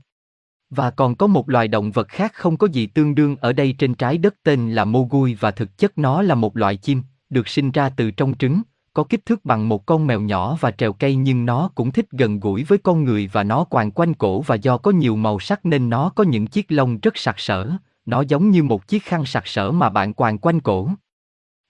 Và 0.71 0.91
còn 0.91 1.15
có 1.15 1.27
một 1.27 1.49
loài 1.49 1.69
động 1.69 1.91
vật 1.91 2.09
khác 2.09 2.33
không 2.35 2.57
có 2.57 2.67
gì 2.67 2.87
tương 2.87 3.15
đương 3.15 3.37
ở 3.37 3.53
đây 3.53 3.75
trên 3.79 3.95
trái 3.95 4.19
đất 4.19 4.35
tên 4.43 4.73
là 4.75 4.85
mogui 4.85 5.35
và 5.35 5.51
thực 5.51 5.79
chất 5.79 5.99
nó 5.99 6.23
là 6.23 6.35
một 6.35 6.57
loại 6.57 6.77
chim, 6.77 7.03
được 7.29 7.49
sinh 7.49 7.71
ra 7.71 7.91
từ 7.91 8.11
trong 8.11 8.39
trứng, 8.39 8.63
có 8.93 9.05
kích 9.05 9.27
thước 9.27 9.45
bằng 9.45 9.69
một 9.69 9.87
con 9.87 10.07
mèo 10.07 10.21
nhỏ 10.21 10.57
và 10.61 10.71
trèo 10.71 10.93
cây 10.93 11.15
nhưng 11.15 11.47
nó 11.47 11.71
cũng 11.75 11.93
thích 11.93 12.11
gần 12.11 12.41
gũi 12.41 12.65
với 12.65 12.79
con 12.79 13.05
người 13.05 13.31
và 13.33 13.45
nó 13.45 13.65
quàng 13.65 13.91
quanh 13.91 14.15
cổ 14.15 14.41
và 14.41 14.55
do 14.55 14.79
có 14.79 14.91
nhiều 14.91 15.17
màu 15.17 15.39
sắc 15.39 15.67
nên 15.67 15.91
nó 15.91 16.11
có 16.11 16.25
những 16.25 16.47
chiếc 16.47 16.73
lông 16.73 17.01
rất 17.01 17.17
sặc 17.17 17.39
sỡ, 17.39 17.71
nó 18.07 18.21
giống 18.21 18.51
như 18.51 18.63
một 18.63 18.89
chiếc 18.89 19.05
khăn 19.05 19.27
sặc 19.27 19.47
sỡ 19.47 19.71
mà 19.71 19.89
bạn 19.89 20.15
quàng 20.15 20.39
quanh 20.39 20.61
cổ. 20.61 20.89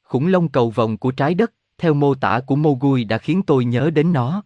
Khủng 0.02 0.26
long 0.26 0.49
cầu 0.49 0.70
vồng 0.70 0.96
của 0.96 1.11
trái 1.11 1.34
đất, 1.34 1.52
theo 1.78 1.94
mô 1.94 2.14
tả 2.14 2.40
của 2.46 2.56
Mogui 2.56 3.05
đã 3.05 3.19
khiến 3.19 3.43
tôi 3.43 3.64
nhớ 3.64 3.90
đến 3.90 4.12
nó. 4.12 4.43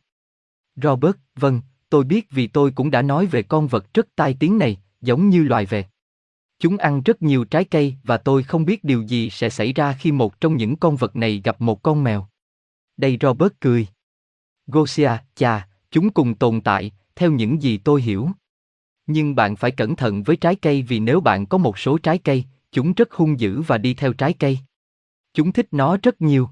Robert, 0.76 1.16
vâng, 1.36 1.60
tôi 1.90 2.04
biết 2.04 2.30
vì 2.30 2.46
tôi 2.46 2.70
cũng 2.70 2.90
đã 2.90 3.02
nói 3.02 3.26
về 3.26 3.42
con 3.42 3.66
vật 3.66 3.94
rất 3.94 4.06
tai 4.16 4.36
tiếng 4.40 4.58
này, 4.58 4.76
giống 5.00 5.28
như 5.28 5.42
loài 5.42 5.66
vẹt. 5.66 5.86
Chúng 6.58 6.76
ăn 6.76 7.02
rất 7.02 7.22
nhiều 7.22 7.44
trái 7.44 7.64
cây 7.64 7.96
và 8.04 8.16
tôi 8.16 8.42
không 8.42 8.64
biết 8.64 8.84
điều 8.84 9.02
gì 9.02 9.30
sẽ 9.30 9.50
xảy 9.50 9.72
ra 9.72 9.92
khi 9.92 10.12
một 10.12 10.40
trong 10.40 10.56
những 10.56 10.76
con 10.76 10.96
vật 10.96 11.16
này 11.16 11.40
gặp 11.44 11.60
một 11.60 11.82
con 11.82 12.04
mèo. 12.04 12.26
Đây 12.96 13.18
Robert 13.20 13.52
cười. 13.60 13.86
Gosia, 14.66 15.10
chà, 15.34 15.68
chúng 15.90 16.10
cùng 16.10 16.34
tồn 16.34 16.60
tại, 16.60 16.92
theo 17.16 17.30
những 17.30 17.62
gì 17.62 17.78
tôi 17.78 18.02
hiểu. 18.02 18.30
Nhưng 19.06 19.34
bạn 19.34 19.56
phải 19.56 19.70
cẩn 19.70 19.96
thận 19.96 20.22
với 20.22 20.36
trái 20.36 20.56
cây 20.56 20.82
vì 20.82 21.00
nếu 21.00 21.20
bạn 21.20 21.46
có 21.46 21.58
một 21.58 21.78
số 21.78 21.98
trái 21.98 22.18
cây, 22.18 22.44
chúng 22.72 22.92
rất 22.92 23.12
hung 23.12 23.40
dữ 23.40 23.62
và 23.62 23.78
đi 23.78 23.94
theo 23.94 24.12
trái 24.12 24.32
cây. 24.32 24.58
Chúng 25.34 25.52
thích 25.52 25.68
nó 25.70 25.96
rất 26.02 26.22
nhiều. 26.22 26.48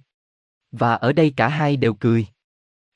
Và 0.72 0.94
ở 0.94 1.12
đây 1.12 1.32
cả 1.36 1.48
hai 1.48 1.76
đều 1.76 1.94
cười. 1.94 2.26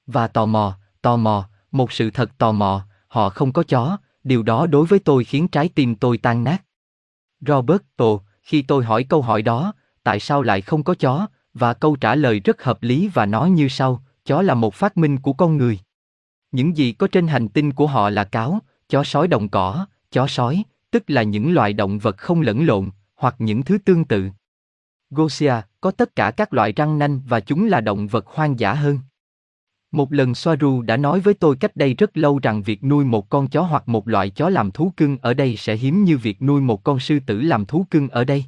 Và 0.06 0.28
tò 0.28 0.46
mò, 0.46 0.78
tò 1.02 1.16
mò, 1.16 1.48
một 1.70 1.92
sự 1.92 2.10
thật 2.10 2.38
tò 2.38 2.52
mò, 2.52 2.86
họ 3.08 3.30
không 3.30 3.52
có 3.52 3.62
chó, 3.62 3.98
điều 4.24 4.42
đó 4.42 4.66
đối 4.66 4.86
với 4.86 4.98
tôi 4.98 5.24
khiến 5.24 5.48
trái 5.48 5.68
tim 5.74 5.94
tôi 5.94 6.18
tan 6.18 6.44
nát. 6.44 6.64
Robert, 7.40 7.82
ồ, 7.96 8.20
khi 8.42 8.62
tôi 8.62 8.84
hỏi 8.84 9.04
câu 9.04 9.22
hỏi 9.22 9.42
đó, 9.42 9.72
tại 10.02 10.20
sao 10.20 10.42
lại 10.42 10.60
không 10.60 10.82
có 10.82 10.94
chó, 10.94 11.26
và 11.58 11.74
câu 11.74 11.96
trả 11.96 12.14
lời 12.14 12.40
rất 12.40 12.62
hợp 12.62 12.82
lý 12.82 13.08
và 13.14 13.26
nói 13.26 13.50
như 13.50 13.68
sau, 13.68 14.02
chó 14.24 14.42
là 14.42 14.54
một 14.54 14.74
phát 14.74 14.96
minh 14.96 15.18
của 15.18 15.32
con 15.32 15.56
người. 15.56 15.78
Những 16.52 16.76
gì 16.76 16.92
có 16.92 17.06
trên 17.06 17.26
hành 17.26 17.48
tinh 17.48 17.72
của 17.72 17.86
họ 17.86 18.10
là 18.10 18.24
cáo, 18.24 18.58
chó 18.88 19.04
sói 19.04 19.28
đồng 19.28 19.48
cỏ, 19.48 19.86
chó 20.12 20.26
sói, 20.26 20.62
tức 20.90 21.04
là 21.06 21.22
những 21.22 21.54
loài 21.54 21.72
động 21.72 21.98
vật 21.98 22.16
không 22.18 22.40
lẫn 22.40 22.66
lộn, 22.66 22.90
hoặc 23.14 23.34
những 23.38 23.62
thứ 23.62 23.78
tương 23.78 24.04
tự. 24.04 24.28
Gosia, 25.10 25.54
có 25.80 25.90
tất 25.90 26.16
cả 26.16 26.30
các 26.30 26.52
loại 26.52 26.72
răng 26.72 26.98
nanh 26.98 27.20
và 27.28 27.40
chúng 27.40 27.66
là 27.66 27.80
động 27.80 28.06
vật 28.06 28.26
hoang 28.26 28.58
dã 28.60 28.74
hơn. 28.74 28.98
Một 29.92 30.12
lần 30.12 30.34
Soaru 30.34 30.82
đã 30.82 30.96
nói 30.96 31.20
với 31.20 31.34
tôi 31.34 31.56
cách 31.56 31.76
đây 31.76 31.94
rất 31.94 32.16
lâu 32.16 32.38
rằng 32.38 32.62
việc 32.62 32.84
nuôi 32.84 33.04
một 33.04 33.28
con 33.28 33.48
chó 33.48 33.62
hoặc 33.62 33.88
một 33.88 34.08
loại 34.08 34.30
chó 34.30 34.48
làm 34.48 34.70
thú 34.70 34.92
cưng 34.96 35.18
ở 35.22 35.34
đây 35.34 35.56
sẽ 35.56 35.76
hiếm 35.76 36.04
như 36.04 36.18
việc 36.18 36.42
nuôi 36.42 36.60
một 36.60 36.84
con 36.84 37.00
sư 37.00 37.18
tử 37.26 37.40
làm 37.40 37.64
thú 37.64 37.86
cưng 37.90 38.08
ở 38.08 38.24
đây. 38.24 38.44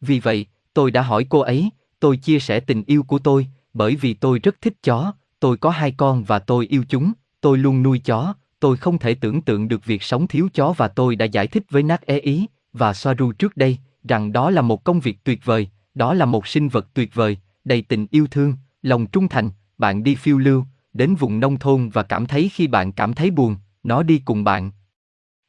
Vì 0.00 0.20
vậy, 0.20 0.46
tôi 0.74 0.90
đã 0.90 1.02
hỏi 1.02 1.26
cô 1.28 1.38
ấy, 1.40 1.70
tôi 2.00 2.16
chia 2.16 2.38
sẻ 2.38 2.60
tình 2.60 2.84
yêu 2.86 3.02
của 3.02 3.18
tôi, 3.18 3.46
bởi 3.74 3.96
vì 3.96 4.14
tôi 4.14 4.38
rất 4.38 4.60
thích 4.60 4.74
chó, 4.82 5.12
tôi 5.40 5.56
có 5.56 5.70
hai 5.70 5.92
con 5.92 6.24
và 6.24 6.38
tôi 6.38 6.66
yêu 6.66 6.84
chúng, 6.88 7.12
tôi 7.40 7.58
luôn 7.58 7.82
nuôi 7.82 7.98
chó, 7.98 8.34
tôi 8.60 8.76
không 8.76 8.98
thể 8.98 9.14
tưởng 9.14 9.42
tượng 9.42 9.68
được 9.68 9.84
việc 9.84 10.02
sống 10.02 10.26
thiếu 10.26 10.48
chó 10.54 10.74
và 10.76 10.88
tôi 10.88 11.16
đã 11.16 11.24
giải 11.24 11.46
thích 11.46 11.62
với 11.70 11.82
Nát 11.82 12.06
E 12.06 12.18
Ý 12.18 12.46
và 12.72 12.94
Soaru 12.94 13.32
trước 13.32 13.56
đây 13.56 13.78
rằng 14.08 14.32
đó 14.32 14.50
là 14.50 14.62
một 14.62 14.84
công 14.84 15.00
việc 15.00 15.24
tuyệt 15.24 15.44
vời, 15.44 15.68
đó 15.94 16.14
là 16.14 16.24
một 16.24 16.46
sinh 16.46 16.68
vật 16.68 16.86
tuyệt 16.94 17.14
vời, 17.14 17.38
đầy 17.64 17.82
tình 17.82 18.06
yêu 18.10 18.26
thương, 18.30 18.54
lòng 18.82 19.06
trung 19.06 19.28
thành, 19.28 19.50
bạn 19.78 20.02
đi 20.02 20.14
phiêu 20.14 20.38
lưu, 20.38 20.64
đến 20.92 21.14
vùng 21.14 21.40
nông 21.40 21.58
thôn 21.58 21.88
và 21.88 22.02
cảm 22.02 22.26
thấy 22.26 22.50
khi 22.54 22.66
bạn 22.66 22.92
cảm 22.92 23.14
thấy 23.14 23.30
buồn, 23.30 23.56
nó 23.82 24.02
đi 24.02 24.22
cùng 24.24 24.44
bạn. 24.44 24.70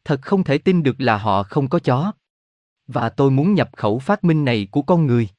Thật 0.05 0.21
không 0.21 0.43
thể 0.43 0.57
tin 0.57 0.83
được 0.83 0.95
là 1.01 1.17
họ 1.17 1.43
không 1.43 1.67
có 1.67 1.79
chó. 1.79 2.11
Và 2.87 3.09
tôi 3.09 3.31
muốn 3.31 3.53
nhập 3.53 3.69
khẩu 3.77 3.99
phát 3.99 4.23
minh 4.23 4.45
này 4.45 4.67
của 4.71 4.81
con 4.81 5.07
người. 5.07 5.29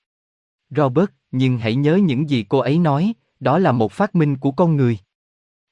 Robert, 0.70 1.10
nhưng 1.30 1.58
hãy 1.58 1.74
nhớ 1.74 1.96
những 1.96 2.30
gì 2.30 2.44
cô 2.48 2.58
ấy 2.58 2.78
nói, 2.78 3.12
đó 3.40 3.58
là 3.58 3.72
một 3.72 3.92
phát 3.92 4.14
minh 4.14 4.36
của 4.36 4.52
con 4.52 4.76
người. 4.76 4.98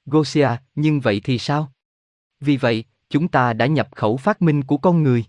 Gosia, 0.07 0.49
nhưng 0.75 1.01
vậy 1.01 1.21
thì 1.25 1.39
sao? 1.39 1.73
Vì 2.41 2.57
vậy, 2.57 2.85
chúng 3.11 3.29
ta 3.29 3.53
đã 3.53 3.67
nhập 3.67 3.89
khẩu 3.97 4.17
phát 4.17 4.43
minh 4.43 4.65
của 4.65 4.77
con 4.77 5.03
người. 5.03 5.25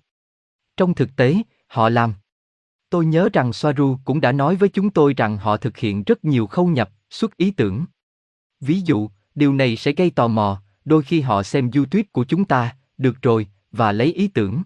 Trong 0.78 0.94
thực 0.94 1.16
tế, 1.16 1.36
họ 1.68 1.90
làm. 1.90 2.14
Tôi 2.90 3.06
nhớ 3.06 3.30
rằng 3.34 3.54
Soaru 3.54 3.98
cũng 4.06 4.22
đã 4.22 4.32
nói 4.32 4.56
với 4.56 4.70
chúng 4.70 4.90
tôi 4.90 5.14
rằng 5.14 5.38
họ 5.38 5.58
thực 5.58 5.78
hiện 5.78 6.04
rất 6.04 6.26
nhiều 6.26 6.48
khâu 6.48 6.68
nhập, 6.68 6.90
xuất 7.10 7.38
ý 7.38 7.52
tưởng. 7.52 7.86
Ví 8.60 8.82
dụ, 8.82 9.10
điều 9.36 9.54
này 9.54 9.76
sẽ 9.76 9.92
gây 9.92 10.10
tò 10.10 10.28
mò, 10.28 10.62
đôi 10.86 11.04
khi 11.04 11.22
họ 11.22 11.44
xem 11.44 11.72
YouTube 11.76 12.04
của 12.12 12.26
chúng 12.26 12.46
ta, 12.46 12.78
được 12.98 13.22
rồi, 13.22 13.48
và 13.72 13.92
lấy 13.92 14.14
ý 14.14 14.28
tưởng. 14.28 14.64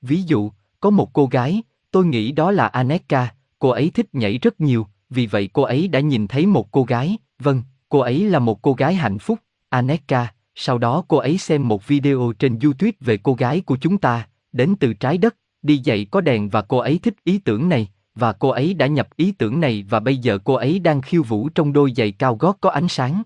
Ví 0.00 0.22
dụ, 0.22 0.50
có 0.80 0.90
một 0.90 1.12
cô 1.12 1.26
gái, 1.26 1.62
tôi 1.90 2.06
nghĩ 2.06 2.32
đó 2.32 2.50
là 2.50 2.66
Aneka, 2.66 3.34
cô 3.62 3.68
ấy 3.68 3.90
thích 3.90 4.14
nhảy 4.14 4.38
rất 4.38 4.60
nhiều, 4.60 4.86
vì 5.10 5.26
vậy 5.26 5.50
cô 5.52 5.62
ấy 5.62 5.88
đã 5.88 6.00
nhìn 6.00 6.26
thấy 6.28 6.46
một 6.46 6.70
cô 6.70 6.84
gái, 6.84 7.16
vâng, 7.38 7.62
cô 7.88 7.98
ấy 7.98 8.24
là 8.24 8.38
một 8.38 8.62
cô 8.62 8.72
gái 8.72 8.94
hạnh 8.94 9.18
phúc, 9.18 9.38
Aneka, 9.68 10.34
sau 10.54 10.78
đó 10.78 11.04
cô 11.08 11.16
ấy 11.16 11.38
xem 11.38 11.68
một 11.68 11.86
video 11.86 12.32
trên 12.38 12.58
YouTube 12.62 12.92
về 13.00 13.16
cô 13.16 13.34
gái 13.34 13.60
của 13.60 13.76
chúng 13.80 13.98
ta, 13.98 14.28
đến 14.52 14.74
từ 14.80 14.94
trái 14.94 15.18
đất, 15.18 15.36
đi 15.62 15.78
dậy 15.78 16.06
có 16.10 16.20
đèn 16.20 16.48
và 16.48 16.62
cô 16.62 16.78
ấy 16.78 16.98
thích 17.02 17.14
ý 17.24 17.38
tưởng 17.38 17.68
này, 17.68 17.88
và 18.14 18.32
cô 18.32 18.48
ấy 18.48 18.74
đã 18.74 18.86
nhập 18.86 19.08
ý 19.16 19.32
tưởng 19.32 19.60
này 19.60 19.84
và 19.88 20.00
bây 20.00 20.16
giờ 20.16 20.38
cô 20.44 20.54
ấy 20.54 20.78
đang 20.78 21.02
khiêu 21.02 21.22
vũ 21.22 21.48
trong 21.48 21.72
đôi 21.72 21.92
giày 21.96 22.12
cao 22.12 22.36
gót 22.36 22.56
có 22.60 22.70
ánh 22.70 22.88
sáng. 22.88 23.22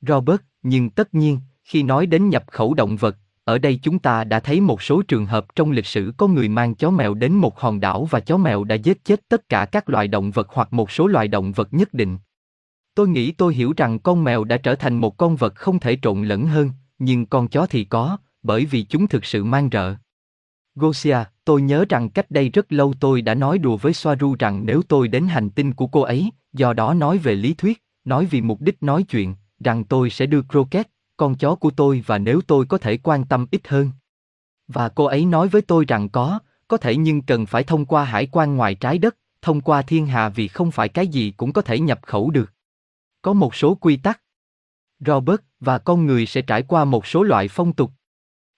Robert, 0.00 0.40
nhưng 0.62 0.90
tất 0.90 1.14
nhiên, 1.14 1.38
khi 1.64 1.82
nói 1.82 2.06
đến 2.06 2.28
nhập 2.28 2.44
khẩu 2.46 2.74
động 2.74 2.96
vật, 2.96 3.16
ở 3.50 3.58
đây 3.58 3.78
chúng 3.82 3.98
ta 3.98 4.24
đã 4.24 4.40
thấy 4.40 4.60
một 4.60 4.82
số 4.82 5.02
trường 5.02 5.26
hợp 5.26 5.46
trong 5.56 5.70
lịch 5.70 5.86
sử 5.86 6.12
có 6.16 6.26
người 6.26 6.48
mang 6.48 6.74
chó 6.74 6.90
mèo 6.90 7.14
đến 7.14 7.32
một 7.32 7.60
hòn 7.60 7.80
đảo 7.80 8.04
và 8.10 8.20
chó 8.20 8.36
mèo 8.36 8.64
đã 8.64 8.74
giết 8.74 9.04
chết 9.04 9.28
tất 9.28 9.48
cả 9.48 9.64
các 9.64 9.88
loài 9.88 10.08
động 10.08 10.30
vật 10.30 10.48
hoặc 10.50 10.72
một 10.72 10.90
số 10.90 11.06
loài 11.06 11.28
động 11.28 11.52
vật 11.52 11.68
nhất 11.74 11.94
định. 11.94 12.18
Tôi 12.94 13.08
nghĩ 13.08 13.32
tôi 13.32 13.54
hiểu 13.54 13.72
rằng 13.76 13.98
con 13.98 14.24
mèo 14.24 14.44
đã 14.44 14.56
trở 14.56 14.74
thành 14.74 14.96
một 14.96 15.16
con 15.16 15.36
vật 15.36 15.54
không 15.54 15.78
thể 15.78 15.98
trộn 16.02 16.24
lẫn 16.24 16.46
hơn, 16.46 16.70
nhưng 16.98 17.26
con 17.26 17.48
chó 17.48 17.66
thì 17.66 17.84
có, 17.84 18.16
bởi 18.42 18.64
vì 18.64 18.82
chúng 18.82 19.06
thực 19.06 19.24
sự 19.24 19.44
mang 19.44 19.68
rợ. 19.72 19.94
Gosia, 20.74 21.18
tôi 21.44 21.62
nhớ 21.62 21.84
rằng 21.88 22.10
cách 22.10 22.30
đây 22.30 22.48
rất 22.48 22.72
lâu 22.72 22.94
tôi 23.00 23.22
đã 23.22 23.34
nói 23.34 23.58
đùa 23.58 23.76
với 23.76 23.92
Soaru 23.92 24.36
rằng 24.38 24.66
nếu 24.66 24.82
tôi 24.88 25.08
đến 25.08 25.26
hành 25.26 25.50
tinh 25.50 25.72
của 25.72 25.86
cô 25.86 26.00
ấy, 26.00 26.30
do 26.52 26.72
đó 26.72 26.94
nói 26.94 27.18
về 27.18 27.34
lý 27.34 27.54
thuyết, 27.54 27.82
nói 28.04 28.26
vì 28.26 28.40
mục 28.40 28.60
đích 28.60 28.82
nói 28.82 29.02
chuyện, 29.02 29.34
rằng 29.64 29.84
tôi 29.84 30.10
sẽ 30.10 30.26
đưa 30.26 30.42
croquet, 30.42 30.88
con 31.20 31.34
chó 31.34 31.54
của 31.54 31.70
tôi 31.70 32.04
và 32.06 32.18
nếu 32.18 32.40
tôi 32.46 32.66
có 32.66 32.78
thể 32.78 32.96
quan 32.96 33.24
tâm 33.24 33.46
ít 33.50 33.68
hơn. 33.68 33.90
Và 34.68 34.88
cô 34.88 35.04
ấy 35.04 35.24
nói 35.24 35.48
với 35.48 35.62
tôi 35.62 35.84
rằng 35.88 36.08
có, 36.08 36.38
có 36.68 36.76
thể 36.76 36.96
nhưng 36.96 37.22
cần 37.22 37.46
phải 37.46 37.64
thông 37.64 37.84
qua 37.84 38.04
hải 38.04 38.26
quan 38.26 38.56
ngoài 38.56 38.74
trái 38.74 38.98
đất, 38.98 39.16
thông 39.42 39.60
qua 39.60 39.82
thiên 39.82 40.06
hà 40.06 40.28
vì 40.28 40.48
không 40.48 40.70
phải 40.70 40.88
cái 40.88 41.08
gì 41.08 41.30
cũng 41.36 41.52
có 41.52 41.62
thể 41.62 41.80
nhập 41.80 42.00
khẩu 42.02 42.30
được. 42.30 42.52
Có 43.22 43.32
một 43.32 43.54
số 43.54 43.74
quy 43.74 43.96
tắc. 43.96 44.20
Robert 45.06 45.40
và 45.60 45.78
con 45.78 46.06
người 46.06 46.26
sẽ 46.26 46.42
trải 46.42 46.62
qua 46.62 46.84
một 46.84 47.06
số 47.06 47.22
loại 47.22 47.48
phong 47.48 47.72
tục. 47.72 47.92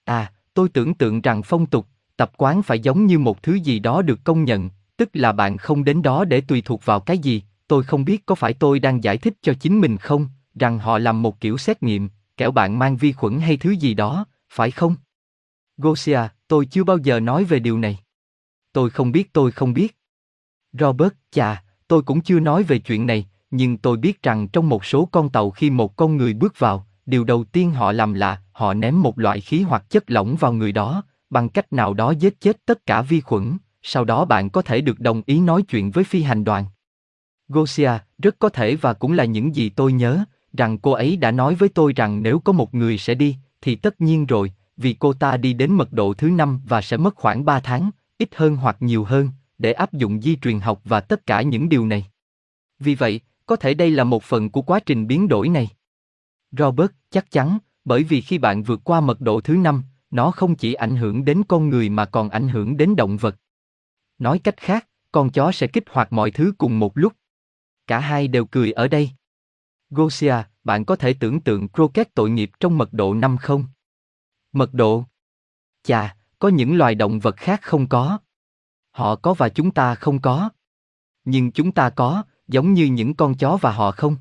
À, 0.05 0.33
tôi 0.55 0.69
tưởng 0.69 0.95
tượng 0.95 1.21
rằng 1.21 1.43
phong 1.43 1.67
tục, 1.67 1.87
tập 2.17 2.33
quán 2.37 2.63
phải 2.63 2.81
giống 2.81 3.07
như 3.07 3.19
một 3.19 3.43
thứ 3.43 3.55
gì 3.55 3.79
đó 3.79 4.03
được 4.03 4.21
công 4.25 4.45
nhận, 4.45 4.71
tức 4.97 5.11
là 5.13 5.33
bạn 5.33 5.57
không 5.57 5.85
đến 5.85 6.03
đó 6.03 6.25
để 6.25 6.41
tùy 6.41 6.63
thuộc 6.65 6.85
vào 6.85 7.01
cái 7.01 7.19
gì, 7.19 7.43
tôi 7.69 7.83
không 7.83 8.05
biết 8.05 8.27
có 8.27 8.35
phải 8.35 8.53
tôi 8.53 8.79
đang 8.79 9.05
giải 9.05 9.19
thích 9.19 9.35
cho 9.43 9.55
chính 9.61 9.81
mình 9.81 9.97
không, 9.97 10.29
rằng 10.55 10.79
họ 10.79 10.99
làm 10.99 11.23
một 11.23 11.41
kiểu 11.41 11.59
xét 11.59 11.83
nghiệm, 11.83 12.09
kẻo 12.37 12.51
bạn 12.51 12.79
mang 12.79 12.97
vi 12.97 13.13
khuẩn 13.13 13.41
hay 13.41 13.57
thứ 13.57 13.71
gì 13.71 13.95
đó, 13.95 14.27
phải 14.51 14.71
không? 14.71 14.97
Gosia, 15.77 16.21
tôi 16.49 16.67
chưa 16.67 16.85
bao 16.85 16.99
giờ 16.99 17.21
nói 17.21 17.45
về 17.45 17.59
điều 17.59 17.79
này. 17.79 17.99
Tôi 18.73 18.91
không 18.91 19.13
biết 19.13 19.33
tôi 19.33 19.53
không 19.53 19.73
biết. 19.73 19.97
Robert, 20.73 21.13
chà, 21.31 21.65
tôi 21.89 22.03
cũng 22.03 22.21
chưa 22.21 22.41
nói 22.41 22.63
về 22.63 22.79
chuyện 22.79 23.07
này, 23.07 23.27
nhưng 23.51 23.79
tôi 23.79 23.97
biết 23.97 24.23
rằng 24.23 24.49
trong 24.49 24.69
một 24.69 24.85
số 24.85 25.09
con 25.13 25.31
tàu 25.31 25.51
khi 25.51 25.71
một 25.71 25.97
con 25.97 26.17
người 26.17 26.35
bước 26.35 26.59
vào, 26.59 26.87
điều 27.07 27.25
đầu 27.25 27.45
tiên 27.45 27.71
họ 27.71 27.93
làm 27.93 28.15
là 28.15 28.43
họ 28.53 28.75
ném 28.75 29.03
một 29.03 29.19
loại 29.19 29.41
khí 29.41 29.63
hoặc 29.63 29.91
chất 29.91 30.11
lỏng 30.11 30.37
vào 30.37 30.53
người 30.53 30.73
đó, 30.73 31.03
bằng 31.31 31.49
cách 31.49 31.73
nào 31.73 31.95
đó 31.95 32.11
giết 32.11 32.41
chết 32.41 32.65
tất 32.65 32.87
cả 32.87 33.03
vi 33.03 33.21
khuẩn, 33.21 33.57
sau 33.83 34.05
đó 34.05 34.25
bạn 34.25 34.51
có 34.51 34.63
thể 34.63 34.81
được 34.81 35.01
đồng 35.01 35.23
ý 35.27 35.41
nói 35.41 35.63
chuyện 35.63 35.91
với 35.91 36.05
phi 36.05 36.23
hành 36.23 36.45
đoàn. 36.45 36.65
Gosia, 37.49 37.91
rất 38.19 38.39
có 38.39 38.49
thể 38.49 38.77
và 38.77 38.93
cũng 38.93 39.13
là 39.13 39.25
những 39.25 39.55
gì 39.55 39.69
tôi 39.69 39.93
nhớ, 39.93 40.25
rằng 40.53 40.79
cô 40.79 40.93
ấy 40.93 41.17
đã 41.17 41.31
nói 41.31 41.55
với 41.55 41.69
tôi 41.69 41.93
rằng 41.97 42.23
nếu 42.23 42.39
có 42.39 42.53
một 42.53 42.75
người 42.75 42.99
sẽ 42.99 43.15
đi, 43.15 43.37
thì 43.61 43.77
tất 43.77 44.01
nhiên 44.01 44.27
rồi, 44.27 44.53
vì 44.77 44.97
cô 44.99 45.13
ta 45.13 45.37
đi 45.37 45.53
đến 45.53 45.73
mật 45.73 45.93
độ 45.93 46.15
thứ 46.15 46.31
năm 46.31 46.61
và 46.65 46.83
sẽ 46.83 46.97
mất 46.97 47.17
khoảng 47.17 47.45
3 47.45 47.61
tháng, 47.61 47.91
ít 48.19 48.29
hơn 48.35 48.57
hoặc 48.57 48.77
nhiều 48.81 49.05
hơn, 49.05 49.29
để 49.59 49.73
áp 49.73 49.93
dụng 49.93 50.21
di 50.21 50.37
truyền 50.37 50.61
học 50.61 50.81
và 50.85 51.01
tất 51.01 51.27
cả 51.27 51.43
những 51.43 51.69
điều 51.69 51.87
này. 51.87 52.07
Vì 52.79 52.95
vậy, 52.95 53.21
có 53.47 53.57
thể 53.57 53.75
đây 53.75 53.91
là 53.91 54.05
một 54.05 54.23
phần 54.23 54.51
của 54.51 54.63
quá 54.63 54.81
trình 54.81 55.07
biến 55.07 55.29
đổi 55.29 55.49
này. 55.49 55.69
Robert, 56.59 56.91
chắc 57.11 57.31
chắn, 57.31 57.59
bởi 57.85 58.03
vì 58.03 58.21
khi 58.21 58.39
bạn 58.39 58.63
vượt 58.63 58.81
qua 58.85 59.01
mật 59.01 59.21
độ 59.21 59.41
thứ 59.41 59.57
năm, 59.57 59.83
nó 60.11 60.31
không 60.31 60.55
chỉ 60.55 60.75
ảnh 60.75 60.97
hưởng 60.97 61.25
đến 61.25 61.43
con 61.49 61.69
người 61.69 61.89
mà 61.89 62.05
còn 62.05 62.29
ảnh 62.29 62.49
hưởng 62.49 62.77
đến 62.77 62.97
động 62.97 63.17
vật. 63.17 63.37
Nói 64.19 64.39
cách 64.39 64.57
khác, 64.57 64.89
con 65.13 65.31
chó 65.31 65.53
sẽ 65.53 65.67
kích 65.67 65.85
hoạt 65.91 66.13
mọi 66.13 66.31
thứ 66.31 66.53
cùng 66.59 66.79
một 66.79 66.99
lúc. 66.99 67.13
Cả 67.87 67.99
hai 67.99 68.29
đều 68.29 68.45
cười 68.45 68.73
ở 68.73 68.89
đây. 68.89 69.11
Gosia, 69.95 70.35
bạn 70.65 70.85
có 70.85 70.97
thể 70.97 71.15
tưởng 71.21 71.41
tượng 71.41 71.69
croquet 71.69 72.15
tội 72.15 72.31
nghiệp 72.31 72.51
trong 72.61 72.79
mật 72.79 72.93
độ 72.93 73.15
năm 73.15 73.37
không? 73.37 73.65
Mật 74.53 74.75
độ? 74.75 75.05
Chà, 75.83 76.17
có 76.39 76.49
những 76.49 76.77
loài 76.77 76.95
động 76.95 77.21
vật 77.21 77.37
khác 77.37 77.63
không 77.63 77.89
có. 77.89 78.19
Họ 78.91 79.17
có 79.17 79.35
và 79.35 79.49
chúng 79.49 79.71
ta 79.71 79.95
không 79.95 80.21
có. 80.21 80.51
Nhưng 81.25 81.53
chúng 81.53 81.73
ta 81.73 81.91
có, 81.91 82.23
giống 82.49 82.73
như 82.73 82.85
những 82.85 83.15
con 83.15 83.35
chó 83.35 83.59
và 83.61 83.73
họ 83.73 83.91
không. 83.91 84.17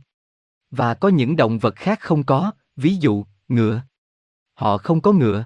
Và 0.71 0.93
có 0.93 1.07
những 1.07 1.35
động 1.35 1.59
vật 1.59 1.75
khác 1.75 1.99
không 1.99 2.23
có, 2.23 2.51
ví 2.75 2.95
dụ, 2.95 3.25
ngựa. 3.47 3.81
Họ 4.53 4.77
không 4.77 5.01
có 5.01 5.11
ngựa. 5.11 5.45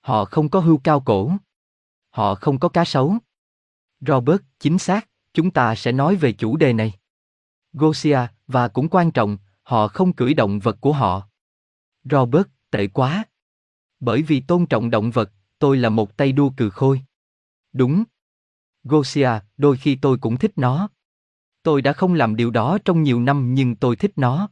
Họ 0.00 0.24
không 0.24 0.48
có 0.48 0.60
hươu 0.60 0.80
cao 0.84 1.00
cổ. 1.00 1.32
Họ 2.10 2.34
không 2.34 2.58
có 2.58 2.68
cá 2.68 2.84
sấu. 2.84 3.16
Robert, 4.00 4.42
chính 4.58 4.78
xác, 4.78 5.08
chúng 5.34 5.50
ta 5.50 5.74
sẽ 5.74 5.92
nói 5.92 6.16
về 6.16 6.32
chủ 6.32 6.56
đề 6.56 6.72
này. 6.72 6.92
Gosia, 7.72 8.18
và 8.46 8.68
cũng 8.68 8.88
quan 8.88 9.10
trọng, 9.10 9.38
họ 9.66 9.88
không 9.88 10.12
cưỡi 10.12 10.34
động 10.34 10.58
vật 10.58 10.76
của 10.80 10.92
họ. 10.92 11.28
Robert, 12.04 12.46
tệ 12.70 12.86
quá. 12.86 13.24
Bởi 14.00 14.22
vì 14.22 14.40
tôn 14.40 14.66
trọng 14.66 14.90
động 14.90 15.10
vật, 15.10 15.32
tôi 15.58 15.76
là 15.76 15.88
một 15.88 16.16
tay 16.16 16.32
đua 16.32 16.50
cừ 16.56 16.70
khôi. 16.70 17.00
Đúng. 17.72 18.04
Gosia, 18.84 19.30
đôi 19.56 19.76
khi 19.76 19.98
tôi 20.02 20.18
cũng 20.18 20.36
thích 20.36 20.52
nó. 20.56 20.88
Tôi 21.62 21.82
đã 21.82 21.92
không 21.92 22.14
làm 22.14 22.36
điều 22.36 22.50
đó 22.50 22.78
trong 22.84 23.02
nhiều 23.02 23.20
năm 23.20 23.54
nhưng 23.54 23.76
tôi 23.76 23.96
thích 23.96 24.12
nó. 24.16 24.48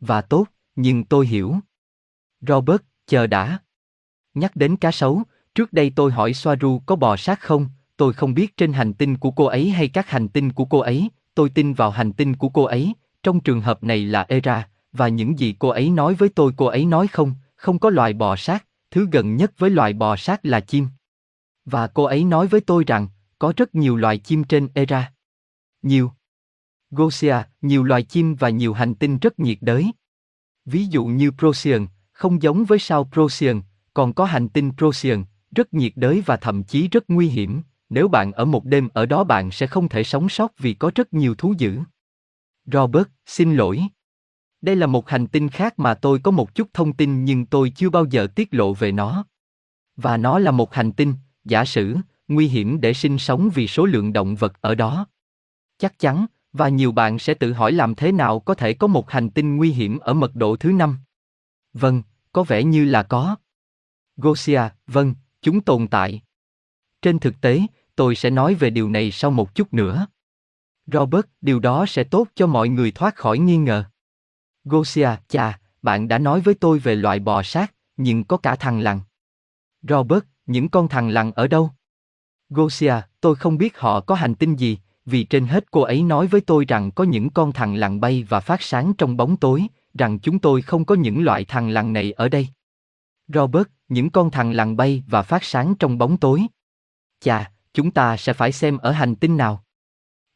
Và 0.00 0.22
tốt, 0.22 0.46
nhưng 0.76 1.04
tôi 1.04 1.26
hiểu. 1.26 1.56
Robert, 2.40 2.82
chờ 3.06 3.26
đã. 3.26 3.58
Nhắc 4.34 4.56
đến 4.56 4.76
cá 4.76 4.90
sấu, 4.90 5.22
trước 5.54 5.72
đây 5.72 5.92
tôi 5.96 6.12
hỏi 6.12 6.34
Soaru 6.34 6.82
có 6.86 6.96
bò 6.96 7.16
sát 7.16 7.40
không, 7.40 7.68
tôi 7.96 8.12
không 8.12 8.34
biết 8.34 8.56
trên 8.56 8.72
hành 8.72 8.94
tinh 8.94 9.16
của 9.16 9.30
cô 9.30 9.44
ấy 9.44 9.70
hay 9.70 9.88
các 9.88 10.08
hành 10.08 10.28
tinh 10.28 10.52
của 10.52 10.64
cô 10.64 10.78
ấy, 10.78 11.10
tôi 11.34 11.50
tin 11.54 11.74
vào 11.74 11.90
hành 11.90 12.12
tinh 12.12 12.36
của 12.36 12.48
cô 12.48 12.64
ấy, 12.64 12.94
trong 13.24 13.40
trường 13.40 13.60
hợp 13.60 13.84
này 13.84 14.04
là 14.04 14.26
Era, 14.28 14.68
và 14.92 15.08
những 15.08 15.38
gì 15.38 15.54
cô 15.58 15.68
ấy 15.68 15.90
nói 15.90 16.14
với 16.14 16.28
tôi 16.28 16.52
cô 16.56 16.66
ấy 16.66 16.84
nói 16.84 17.06
không, 17.06 17.34
không 17.56 17.78
có 17.78 17.90
loài 17.90 18.12
bò 18.12 18.36
sát, 18.36 18.66
thứ 18.90 19.08
gần 19.12 19.36
nhất 19.36 19.52
với 19.58 19.70
loài 19.70 19.92
bò 19.92 20.16
sát 20.16 20.46
là 20.46 20.60
chim. 20.60 20.88
Và 21.64 21.86
cô 21.86 22.04
ấy 22.04 22.24
nói 22.24 22.46
với 22.46 22.60
tôi 22.60 22.84
rằng, 22.86 23.08
có 23.38 23.52
rất 23.56 23.74
nhiều 23.74 23.96
loài 23.96 24.18
chim 24.18 24.44
trên 24.44 24.68
Era. 24.74 25.12
Nhiều. 25.82 26.12
Gosia, 26.90 27.36
nhiều 27.62 27.84
loài 27.84 28.02
chim 28.02 28.34
và 28.34 28.48
nhiều 28.48 28.72
hành 28.72 28.94
tinh 28.94 29.18
rất 29.18 29.38
nhiệt 29.38 29.58
đới. 29.60 29.92
Ví 30.64 30.84
dụ 30.84 31.04
như 31.04 31.30
Procyon, 31.30 31.86
không 32.12 32.42
giống 32.42 32.64
với 32.64 32.78
sao 32.78 33.08
Procyon, 33.12 33.62
còn 33.94 34.12
có 34.12 34.24
hành 34.24 34.48
tinh 34.48 34.72
Procyon, 34.76 35.24
rất 35.54 35.74
nhiệt 35.74 35.92
đới 35.96 36.22
và 36.26 36.36
thậm 36.36 36.62
chí 36.64 36.88
rất 36.88 37.04
nguy 37.08 37.28
hiểm, 37.28 37.62
nếu 37.88 38.08
bạn 38.08 38.32
ở 38.32 38.44
một 38.44 38.64
đêm 38.64 38.88
ở 38.94 39.06
đó 39.06 39.24
bạn 39.24 39.50
sẽ 39.50 39.66
không 39.66 39.88
thể 39.88 40.04
sống 40.04 40.28
sót 40.28 40.58
vì 40.58 40.74
có 40.74 40.90
rất 40.94 41.14
nhiều 41.14 41.34
thú 41.34 41.54
dữ. 41.58 41.78
Robert, 42.66 43.06
xin 43.26 43.56
lỗi. 43.56 43.82
Đây 44.60 44.76
là 44.76 44.86
một 44.86 45.08
hành 45.08 45.26
tinh 45.26 45.48
khác 45.48 45.78
mà 45.78 45.94
tôi 45.94 46.18
có 46.18 46.30
một 46.30 46.54
chút 46.54 46.68
thông 46.72 46.92
tin 46.92 47.24
nhưng 47.24 47.46
tôi 47.46 47.70
chưa 47.70 47.90
bao 47.90 48.04
giờ 48.04 48.26
tiết 48.26 48.54
lộ 48.54 48.74
về 48.74 48.92
nó. 48.92 49.24
Và 49.96 50.16
nó 50.16 50.38
là 50.38 50.50
một 50.50 50.74
hành 50.74 50.92
tinh, 50.92 51.14
giả 51.44 51.64
sử, 51.64 51.96
nguy 52.28 52.48
hiểm 52.48 52.80
để 52.80 52.94
sinh 52.94 53.18
sống 53.18 53.50
vì 53.54 53.66
số 53.66 53.86
lượng 53.86 54.12
động 54.12 54.34
vật 54.34 54.60
ở 54.60 54.74
đó. 54.74 55.06
Chắc 55.78 55.98
chắn, 55.98 56.26
và 56.52 56.68
nhiều 56.68 56.92
bạn 56.92 57.18
sẽ 57.18 57.34
tự 57.34 57.52
hỏi 57.52 57.72
làm 57.72 57.94
thế 57.94 58.12
nào 58.12 58.40
có 58.40 58.54
thể 58.54 58.74
có 58.74 58.86
một 58.86 59.10
hành 59.10 59.30
tinh 59.30 59.56
nguy 59.56 59.70
hiểm 59.70 59.98
ở 59.98 60.14
mật 60.14 60.36
độ 60.36 60.56
thứ 60.56 60.72
năm. 60.72 60.98
Vâng, 61.72 62.02
có 62.32 62.42
vẻ 62.42 62.64
như 62.64 62.84
là 62.84 63.02
có. 63.02 63.36
Gosia, 64.16 64.62
vâng, 64.86 65.14
chúng 65.42 65.60
tồn 65.60 65.88
tại. 65.88 66.22
Trên 67.02 67.18
thực 67.18 67.40
tế, 67.40 67.62
tôi 67.96 68.14
sẽ 68.14 68.30
nói 68.30 68.54
về 68.54 68.70
điều 68.70 68.90
này 68.90 69.10
sau 69.10 69.30
một 69.30 69.54
chút 69.54 69.74
nữa. 69.74 70.06
Robert, 70.86 71.26
điều 71.40 71.60
đó 71.60 71.86
sẽ 71.86 72.04
tốt 72.04 72.28
cho 72.34 72.46
mọi 72.46 72.68
người 72.68 72.90
thoát 72.90 73.16
khỏi 73.16 73.38
nghi 73.38 73.56
ngờ. 73.56 73.84
Gosia, 74.64 75.08
chà, 75.28 75.58
bạn 75.82 76.08
đã 76.08 76.18
nói 76.18 76.40
với 76.40 76.54
tôi 76.54 76.78
về 76.78 76.94
loại 76.94 77.18
bò 77.18 77.42
sát, 77.42 77.74
nhưng 77.96 78.24
có 78.24 78.36
cả 78.36 78.56
thằng 78.56 78.80
lằn. 78.80 79.00
Robert, 79.82 80.24
những 80.46 80.68
con 80.68 80.88
thằng 80.88 81.08
lằn 81.08 81.30
ở 81.30 81.48
đâu? 81.48 81.70
Gosia, 82.48 82.94
tôi 83.20 83.34
không 83.34 83.58
biết 83.58 83.78
họ 83.78 84.00
có 84.00 84.14
hành 84.14 84.34
tinh 84.34 84.56
gì, 84.56 84.78
vì 85.06 85.24
trên 85.24 85.46
hết 85.46 85.70
cô 85.70 85.80
ấy 85.80 86.02
nói 86.02 86.26
với 86.26 86.40
tôi 86.40 86.64
rằng 86.68 86.90
có 86.90 87.04
những 87.04 87.30
con 87.30 87.52
thằng 87.52 87.74
lằn 87.74 88.00
bay 88.00 88.24
và 88.28 88.40
phát 88.40 88.62
sáng 88.62 88.94
trong 88.94 89.16
bóng 89.16 89.36
tối, 89.36 89.66
rằng 89.94 90.18
chúng 90.18 90.38
tôi 90.38 90.62
không 90.62 90.84
có 90.84 90.94
những 90.94 91.24
loại 91.24 91.44
thằng 91.44 91.70
lằn 91.70 91.92
này 91.92 92.12
ở 92.12 92.28
đây. 92.28 92.48
Robert, 93.28 93.66
những 93.88 94.10
con 94.10 94.30
thằng 94.30 94.52
lằn 94.52 94.76
bay 94.76 95.02
và 95.06 95.22
phát 95.22 95.44
sáng 95.44 95.74
trong 95.74 95.98
bóng 95.98 96.16
tối. 96.16 96.46
Chà, 97.20 97.50
chúng 97.74 97.90
ta 97.90 98.16
sẽ 98.16 98.32
phải 98.32 98.52
xem 98.52 98.78
ở 98.78 98.90
hành 98.90 99.14
tinh 99.14 99.36
nào. 99.36 99.63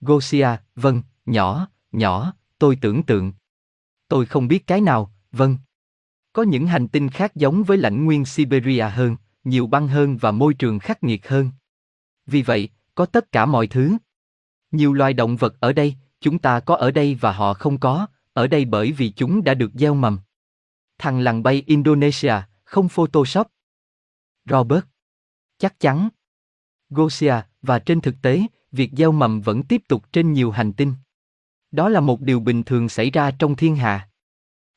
Gosia, 0.00 0.48
vâng, 0.76 1.02
nhỏ, 1.26 1.68
nhỏ, 1.92 2.32
tôi 2.58 2.78
tưởng 2.80 3.02
tượng. 3.02 3.32
Tôi 4.08 4.26
không 4.26 4.48
biết 4.48 4.66
cái 4.66 4.80
nào, 4.80 5.12
vâng. 5.32 5.56
Có 6.32 6.42
những 6.42 6.66
hành 6.66 6.88
tinh 6.88 7.08
khác 7.08 7.36
giống 7.36 7.62
với 7.62 7.78
lãnh 7.78 8.04
nguyên 8.04 8.24
Siberia 8.24 8.88
hơn, 8.88 9.16
nhiều 9.44 9.66
băng 9.66 9.88
hơn 9.88 10.16
và 10.16 10.30
môi 10.30 10.54
trường 10.54 10.78
khắc 10.78 11.04
nghiệt 11.04 11.28
hơn. 11.28 11.50
Vì 12.26 12.42
vậy, 12.42 12.68
có 12.94 13.06
tất 13.06 13.32
cả 13.32 13.46
mọi 13.46 13.66
thứ. 13.66 13.96
Nhiều 14.70 14.92
loài 14.92 15.12
động 15.12 15.36
vật 15.36 15.60
ở 15.60 15.72
đây, 15.72 15.94
chúng 16.20 16.38
ta 16.38 16.60
có 16.60 16.76
ở 16.76 16.90
đây 16.90 17.14
và 17.14 17.32
họ 17.32 17.54
không 17.54 17.78
có, 17.78 18.06
ở 18.32 18.46
đây 18.46 18.64
bởi 18.64 18.92
vì 18.92 19.10
chúng 19.10 19.44
đã 19.44 19.54
được 19.54 19.70
gieo 19.74 19.94
mầm. 19.94 20.18
Thằng 20.98 21.20
lằn 21.20 21.42
bay 21.42 21.62
Indonesia, 21.66 22.34
không 22.64 22.88
Photoshop. 22.88 23.46
Robert. 24.44 24.84
Chắc 25.58 25.80
chắn. 25.80 26.08
Gosia, 26.90 27.34
và 27.62 27.78
trên 27.78 28.00
thực 28.00 28.14
tế, 28.22 28.46
việc 28.72 28.90
gieo 28.92 29.12
mầm 29.12 29.40
vẫn 29.40 29.62
tiếp 29.62 29.82
tục 29.88 30.12
trên 30.12 30.32
nhiều 30.32 30.50
hành 30.50 30.72
tinh. 30.72 30.94
Đó 31.70 31.88
là 31.88 32.00
một 32.00 32.20
điều 32.20 32.40
bình 32.40 32.62
thường 32.62 32.88
xảy 32.88 33.10
ra 33.10 33.30
trong 33.30 33.56
thiên 33.56 33.76
hà. 33.76 34.08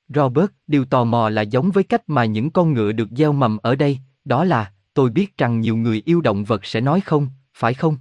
Robert, 0.07 0.51
điều 0.67 0.86
tò 0.86 1.03
mò 1.03 1.29
là 1.29 1.41
giống 1.41 1.71
với 1.71 1.83
cách 1.83 2.10
mà 2.10 2.25
những 2.25 2.51
con 2.51 2.74
ngựa 2.74 2.91
được 2.91 3.10
gieo 3.12 3.33
mầm 3.33 3.57
ở 3.57 3.75
đây, 3.75 4.00
đó 4.25 4.43
là, 4.43 4.74
tôi 4.93 5.10
biết 5.10 5.38
rằng 5.38 5.60
nhiều 5.60 5.77
người 5.77 6.01
yêu 6.05 6.21
động 6.21 6.43
vật 6.43 6.65
sẽ 6.65 6.81
nói 6.81 7.01
không, 7.01 7.27
phải 7.53 7.74
không? 7.74 7.98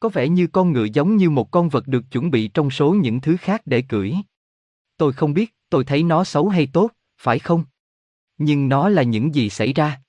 Có 0.00 0.08
vẻ 0.08 0.28
như 0.28 0.46
con 0.46 0.72
ngựa 0.72 0.86
giống 0.92 1.16
như 1.16 1.30
một 1.30 1.50
con 1.50 1.68
vật 1.68 1.86
được 1.86 2.04
chuẩn 2.10 2.30
bị 2.30 2.48
trong 2.48 2.70
số 2.70 2.94
những 2.94 3.20
thứ 3.20 3.36
khác 3.36 3.62
để 3.64 3.82
cưỡi. 3.82 4.12
Tôi 4.96 5.12
không 5.12 5.34
biết, 5.34 5.54
tôi 5.70 5.84
thấy 5.84 6.02
nó 6.02 6.24
xấu 6.24 6.48
hay 6.48 6.66
tốt, 6.66 6.90
phải 7.18 7.38
không? 7.38 7.64
Nhưng 8.38 8.68
nó 8.68 8.88
là 8.88 9.02
những 9.02 9.34
gì 9.34 9.50
xảy 9.50 9.72
ra. 9.72 10.00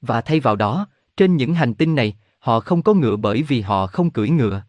Và 0.00 0.20
thay 0.20 0.40
vào 0.40 0.56
đó, 0.56 0.88
trên 1.16 1.36
những 1.36 1.54
hành 1.54 1.74
tinh 1.74 1.94
này, 1.94 2.16
họ 2.40 2.60
không 2.60 2.82
có 2.82 2.94
ngựa 2.94 3.16
bởi 3.16 3.42
vì 3.42 3.60
họ 3.60 3.86
không 3.86 4.10
cưỡi 4.10 4.30
ngựa. 4.30 4.62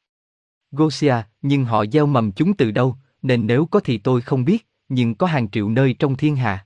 Gosia, 0.71 1.15
nhưng 1.41 1.65
họ 1.65 1.85
gieo 1.91 2.05
mầm 2.05 2.31
chúng 2.31 2.53
từ 2.53 2.71
đâu, 2.71 2.95
nên 3.21 3.47
nếu 3.47 3.65
có 3.65 3.79
thì 3.79 3.97
tôi 3.97 4.21
không 4.21 4.45
biết, 4.45 4.67
nhưng 4.89 5.15
có 5.15 5.27
hàng 5.27 5.49
triệu 5.49 5.69
nơi 5.69 5.95
trong 5.99 6.15
thiên 6.15 6.35
hà. 6.35 6.65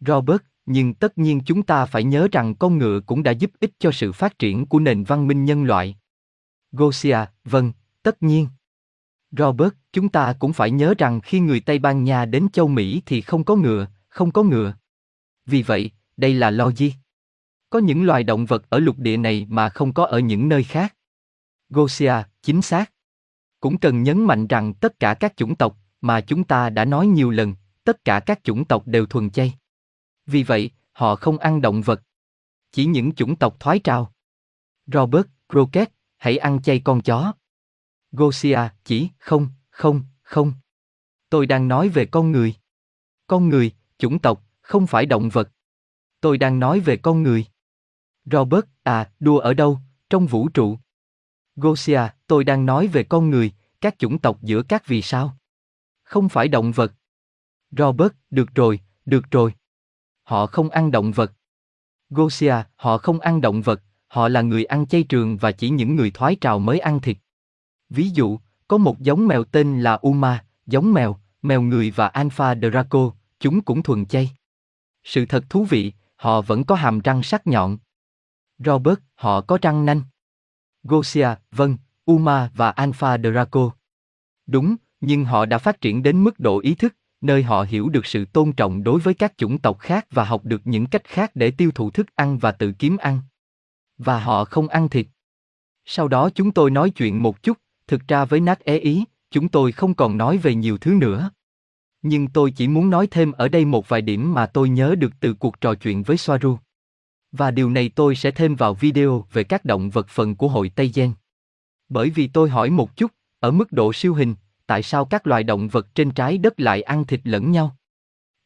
Robert, 0.00 0.42
nhưng 0.66 0.94
tất 0.94 1.18
nhiên 1.18 1.40
chúng 1.46 1.62
ta 1.62 1.86
phải 1.86 2.04
nhớ 2.04 2.28
rằng 2.32 2.54
con 2.54 2.78
ngựa 2.78 3.00
cũng 3.00 3.22
đã 3.22 3.30
giúp 3.30 3.50
ích 3.60 3.72
cho 3.78 3.90
sự 3.92 4.12
phát 4.12 4.38
triển 4.38 4.66
của 4.66 4.80
nền 4.80 5.04
văn 5.04 5.26
minh 5.26 5.44
nhân 5.44 5.64
loại. 5.64 5.96
Gosia, 6.72 7.18
vâng, 7.44 7.72
tất 8.02 8.22
nhiên. 8.22 8.48
Robert, 9.30 9.72
chúng 9.92 10.08
ta 10.08 10.32
cũng 10.38 10.52
phải 10.52 10.70
nhớ 10.70 10.94
rằng 10.98 11.20
khi 11.20 11.40
người 11.40 11.60
Tây 11.60 11.78
Ban 11.78 12.04
Nha 12.04 12.24
đến 12.24 12.48
châu 12.52 12.68
Mỹ 12.68 13.02
thì 13.06 13.20
không 13.20 13.44
có 13.44 13.56
ngựa, 13.56 13.86
không 14.08 14.30
có 14.30 14.42
ngựa. 14.42 14.74
Vì 15.46 15.62
vậy, 15.62 15.90
đây 16.16 16.34
là 16.34 16.50
logic. 16.50 16.90
Có 17.70 17.78
những 17.78 18.04
loài 18.04 18.24
động 18.24 18.46
vật 18.46 18.70
ở 18.70 18.78
lục 18.78 18.98
địa 18.98 19.16
này 19.16 19.46
mà 19.48 19.68
không 19.68 19.92
có 19.92 20.04
ở 20.04 20.18
những 20.18 20.48
nơi 20.48 20.64
khác. 20.64 20.94
Gosia, 21.68 22.14
chính 22.42 22.62
xác. 22.62 22.92
Cũng 23.60 23.78
cần 23.78 24.02
nhấn 24.02 24.24
mạnh 24.24 24.46
rằng 24.46 24.74
tất 24.74 25.00
cả 25.00 25.14
các 25.14 25.36
chủng 25.36 25.56
tộc, 25.56 25.76
mà 26.00 26.20
chúng 26.20 26.44
ta 26.44 26.70
đã 26.70 26.84
nói 26.84 27.06
nhiều 27.06 27.30
lần, 27.30 27.54
tất 27.84 28.04
cả 28.04 28.20
các 28.20 28.44
chủng 28.44 28.64
tộc 28.64 28.86
đều 28.86 29.06
thuần 29.06 29.30
chay. 29.30 29.54
Vì 30.26 30.42
vậy, 30.42 30.70
họ 30.92 31.16
không 31.16 31.38
ăn 31.38 31.60
động 31.60 31.82
vật. 31.82 32.02
Chỉ 32.72 32.86
những 32.86 33.12
chủng 33.12 33.36
tộc 33.36 33.60
thoái 33.60 33.78
trào. 33.78 34.12
Robert, 34.86 35.26
Crockett, 35.48 35.92
hãy 36.16 36.38
ăn 36.38 36.62
chay 36.62 36.80
con 36.84 37.02
chó. 37.02 37.32
Gosia, 38.12 38.60
chỉ, 38.84 39.08
không, 39.18 39.48
không, 39.70 40.02
không. 40.22 40.52
Tôi 41.30 41.46
đang 41.46 41.68
nói 41.68 41.88
về 41.88 42.06
con 42.06 42.32
người. 42.32 42.54
Con 43.26 43.48
người, 43.48 43.72
chủng 43.98 44.18
tộc, 44.18 44.42
không 44.60 44.86
phải 44.86 45.06
động 45.06 45.28
vật. 45.28 45.50
Tôi 46.20 46.38
đang 46.38 46.60
nói 46.60 46.80
về 46.80 46.96
con 46.96 47.22
người. 47.22 47.46
Robert, 48.30 48.64
à, 48.82 49.10
đua 49.20 49.38
ở 49.38 49.54
đâu, 49.54 49.78
trong 50.10 50.26
vũ 50.26 50.48
trụ. 50.48 50.78
Gosia, 51.56 52.00
tôi 52.26 52.44
đang 52.44 52.66
nói 52.66 52.86
về 52.86 53.04
con 53.04 53.30
người, 53.30 53.52
các 53.80 53.98
chủng 53.98 54.18
tộc 54.18 54.42
giữa 54.42 54.62
các 54.62 54.86
vì 54.86 55.02
sao. 55.02 55.36
Không 56.02 56.28
phải 56.28 56.48
động 56.48 56.72
vật. 56.72 56.92
Robert, 57.70 58.12
được 58.30 58.54
rồi, 58.54 58.80
được 59.06 59.30
rồi. 59.30 59.54
Họ 60.22 60.46
không 60.46 60.70
ăn 60.70 60.90
động 60.90 61.12
vật. 61.12 61.32
Gosia, 62.10 62.54
họ 62.76 62.98
không 62.98 63.20
ăn 63.20 63.40
động 63.40 63.62
vật, 63.62 63.82
họ 64.06 64.28
là 64.28 64.42
người 64.42 64.64
ăn 64.64 64.86
chay 64.86 65.02
trường 65.02 65.36
và 65.36 65.52
chỉ 65.52 65.70
những 65.70 65.96
người 65.96 66.10
thoái 66.10 66.36
trào 66.36 66.58
mới 66.58 66.78
ăn 66.78 67.00
thịt. 67.00 67.16
Ví 67.90 68.10
dụ, 68.10 68.38
có 68.68 68.78
một 68.78 69.00
giống 69.00 69.26
mèo 69.26 69.44
tên 69.44 69.80
là 69.80 69.94
Uma, 69.94 70.44
giống 70.66 70.92
mèo, 70.92 71.16
mèo 71.42 71.62
người 71.62 71.90
và 71.90 72.06
Alpha 72.06 72.54
Draco, 72.54 73.12
chúng 73.40 73.60
cũng 73.60 73.82
thuần 73.82 74.06
chay. 74.06 74.30
Sự 75.04 75.26
thật 75.26 75.44
thú 75.50 75.64
vị, 75.64 75.92
họ 76.16 76.40
vẫn 76.42 76.64
có 76.64 76.74
hàm 76.74 77.00
răng 77.00 77.22
sắc 77.22 77.46
nhọn. 77.46 77.78
Robert, 78.58 78.98
họ 79.14 79.40
có 79.40 79.58
răng 79.62 79.86
nanh. 79.86 80.02
Gosia, 80.82 81.28
vâng, 81.52 81.76
Uma 82.04 82.50
và 82.54 82.70
Alpha 82.70 83.18
Draco. 83.18 83.70
Đúng, 84.46 84.76
nhưng 85.00 85.24
họ 85.24 85.46
đã 85.46 85.58
phát 85.58 85.80
triển 85.80 86.02
đến 86.02 86.24
mức 86.24 86.40
độ 86.40 86.60
ý 86.60 86.74
thức, 86.74 86.94
nơi 87.20 87.42
họ 87.42 87.62
hiểu 87.62 87.88
được 87.88 88.06
sự 88.06 88.24
tôn 88.24 88.52
trọng 88.52 88.82
đối 88.82 89.00
với 89.00 89.14
các 89.14 89.32
chủng 89.36 89.58
tộc 89.58 89.78
khác 89.78 90.06
và 90.10 90.24
học 90.24 90.44
được 90.44 90.60
những 90.64 90.86
cách 90.86 91.04
khác 91.04 91.30
để 91.34 91.50
tiêu 91.50 91.70
thụ 91.74 91.90
thức 91.90 92.06
ăn 92.14 92.38
và 92.38 92.52
tự 92.52 92.72
kiếm 92.72 92.96
ăn. 92.96 93.20
Và 93.98 94.20
họ 94.20 94.44
không 94.44 94.68
ăn 94.68 94.88
thịt. 94.88 95.06
Sau 95.84 96.08
đó 96.08 96.30
chúng 96.34 96.52
tôi 96.52 96.70
nói 96.70 96.90
chuyện 96.90 97.22
một 97.22 97.42
chút, 97.42 97.58
thực 97.86 98.08
ra 98.08 98.24
với 98.24 98.40
nát 98.40 98.64
é 98.64 98.78
ý, 98.78 99.04
chúng 99.30 99.48
tôi 99.48 99.72
không 99.72 99.94
còn 99.94 100.16
nói 100.16 100.38
về 100.38 100.54
nhiều 100.54 100.78
thứ 100.78 100.94
nữa. 100.94 101.30
Nhưng 102.02 102.28
tôi 102.28 102.50
chỉ 102.50 102.68
muốn 102.68 102.90
nói 102.90 103.06
thêm 103.10 103.32
ở 103.32 103.48
đây 103.48 103.64
một 103.64 103.88
vài 103.88 104.02
điểm 104.02 104.34
mà 104.34 104.46
tôi 104.46 104.68
nhớ 104.68 104.94
được 104.98 105.12
từ 105.20 105.34
cuộc 105.34 105.60
trò 105.60 105.74
chuyện 105.74 106.02
với 106.02 106.16
Soaru. 106.16 106.58
Và 107.32 107.50
điều 107.50 107.70
này 107.70 107.88
tôi 107.88 108.16
sẽ 108.16 108.30
thêm 108.30 108.56
vào 108.56 108.74
video 108.74 109.26
về 109.32 109.44
các 109.44 109.64
động 109.64 109.90
vật 109.90 110.08
phần 110.08 110.36
của 110.36 110.48
hội 110.48 110.68
Tây 110.68 110.90
Gen. 110.94 111.12
Bởi 111.88 112.10
vì 112.10 112.28
tôi 112.28 112.50
hỏi 112.50 112.70
một 112.70 112.96
chút, 112.96 113.10
ở 113.40 113.50
mức 113.50 113.72
độ 113.72 113.92
siêu 113.92 114.14
hình, 114.14 114.34
tại 114.66 114.82
sao 114.82 115.04
các 115.04 115.26
loài 115.26 115.42
động 115.42 115.68
vật 115.68 115.94
trên 115.94 116.10
trái 116.10 116.38
đất 116.38 116.60
lại 116.60 116.82
ăn 116.82 117.06
thịt 117.06 117.20
lẫn 117.24 117.52
nhau? 117.52 117.76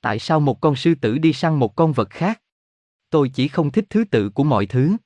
Tại 0.01 0.19
sao 0.19 0.41
một 0.41 0.61
con 0.61 0.77
sư 0.77 0.95
tử 0.95 1.19
đi 1.19 1.33
săn 1.33 1.55
một 1.55 1.77
con 1.77 1.93
vật 1.93 2.11
khác? 2.11 2.43
Tôi 3.11 3.29
chỉ 3.29 3.49
không 3.49 3.71
thích 3.71 3.85
thứ 3.91 4.05
tự 4.05 4.31
của 4.31 4.45
mọi 4.45 4.67
thứ. 4.67 4.97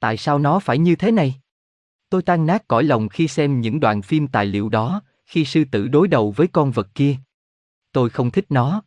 Tại 0.00 0.16
sao 0.16 0.38
nó 0.38 0.58
phải 0.58 0.78
như 0.78 0.96
thế 0.96 1.10
này? 1.10 1.34
Tôi 2.10 2.22
tan 2.22 2.46
nát 2.46 2.68
cõi 2.68 2.84
lòng 2.84 3.08
khi 3.08 3.28
xem 3.28 3.60
những 3.60 3.80
đoạn 3.80 4.02
phim 4.02 4.28
tài 4.28 4.46
liệu 4.46 4.68
đó, 4.68 5.02
khi 5.26 5.44
sư 5.44 5.64
tử 5.72 5.88
đối 5.88 6.08
đầu 6.08 6.30
với 6.30 6.46
con 6.46 6.70
vật 6.70 6.88
kia. 6.94 7.16
Tôi 7.92 8.10
không 8.10 8.30
thích 8.30 8.46
nó. 8.48 8.82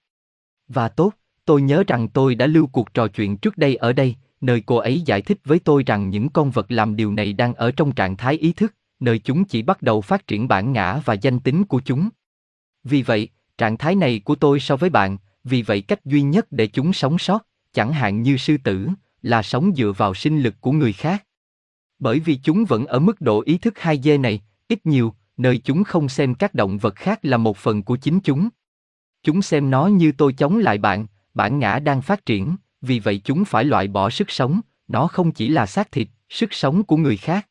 Và 0.67 0.89
tốt, 0.89 1.13
tôi 1.51 1.61
nhớ 1.61 1.83
rằng 1.87 2.07
tôi 2.07 2.35
đã 2.35 2.47
lưu 2.47 2.67
cuộc 2.67 2.93
trò 2.93 3.07
chuyện 3.07 3.37
trước 3.37 3.57
đây 3.57 3.75
ở 3.75 3.93
đây, 3.93 4.15
nơi 4.41 4.63
cô 4.65 4.75
ấy 4.75 5.01
giải 5.01 5.21
thích 5.21 5.37
với 5.45 5.59
tôi 5.59 5.83
rằng 5.85 6.09
những 6.09 6.29
con 6.29 6.51
vật 6.51 6.71
làm 6.71 6.95
điều 6.95 7.11
này 7.11 7.33
đang 7.33 7.53
ở 7.53 7.71
trong 7.71 7.91
trạng 7.91 8.17
thái 8.17 8.37
ý 8.37 8.53
thức, 8.53 8.75
nơi 8.99 9.19
chúng 9.19 9.45
chỉ 9.45 9.61
bắt 9.61 9.81
đầu 9.81 10.01
phát 10.01 10.27
triển 10.27 10.47
bản 10.47 10.73
ngã 10.73 11.01
và 11.05 11.13
danh 11.13 11.39
tính 11.39 11.63
của 11.63 11.81
chúng. 11.85 12.09
Vì 12.83 13.01
vậy, 13.01 13.29
trạng 13.57 13.77
thái 13.77 13.95
này 13.95 14.21
của 14.25 14.35
tôi 14.35 14.59
so 14.59 14.75
với 14.75 14.89
bạn, 14.89 15.17
vì 15.43 15.61
vậy 15.61 15.81
cách 15.81 16.05
duy 16.05 16.21
nhất 16.21 16.51
để 16.51 16.67
chúng 16.67 16.93
sống 16.93 17.17
sót, 17.17 17.47
chẳng 17.73 17.93
hạn 17.93 18.21
như 18.21 18.37
sư 18.37 18.57
tử, 18.63 18.87
là 19.21 19.41
sống 19.41 19.71
dựa 19.75 19.91
vào 19.97 20.13
sinh 20.13 20.41
lực 20.41 20.55
của 20.61 20.71
người 20.71 20.93
khác. 20.93 21.25
Bởi 21.99 22.19
vì 22.19 22.39
chúng 22.43 22.65
vẫn 22.65 22.85
ở 22.85 22.99
mức 22.99 23.21
độ 23.21 23.41
ý 23.45 23.57
thức 23.57 23.79
hai 23.79 23.99
dê 24.03 24.17
này, 24.17 24.41
ít 24.67 24.85
nhiều, 24.85 25.13
nơi 25.37 25.57
chúng 25.57 25.83
không 25.83 26.09
xem 26.09 26.35
các 26.35 26.53
động 26.53 26.77
vật 26.77 26.95
khác 26.95 27.19
là 27.21 27.37
một 27.37 27.57
phần 27.57 27.83
của 27.83 27.95
chính 27.95 28.19
chúng. 28.19 28.49
Chúng 29.23 29.41
xem 29.41 29.69
nó 29.69 29.87
như 29.87 30.11
tôi 30.11 30.33
chống 30.33 30.57
lại 30.57 30.77
bạn, 30.77 31.05
bản 31.33 31.59
ngã 31.59 31.79
đang 31.79 32.01
phát 32.01 32.25
triển, 32.25 32.55
vì 32.81 32.99
vậy 32.99 33.21
chúng 33.23 33.45
phải 33.45 33.63
loại 33.63 33.87
bỏ 33.87 34.09
sức 34.09 34.31
sống, 34.31 34.61
nó 34.87 35.07
không 35.07 35.31
chỉ 35.31 35.47
là 35.47 35.65
xác 35.65 35.91
thịt, 35.91 36.07
sức 36.29 36.53
sống 36.53 36.83
của 36.83 36.97
người 36.97 37.17
khác. 37.17 37.47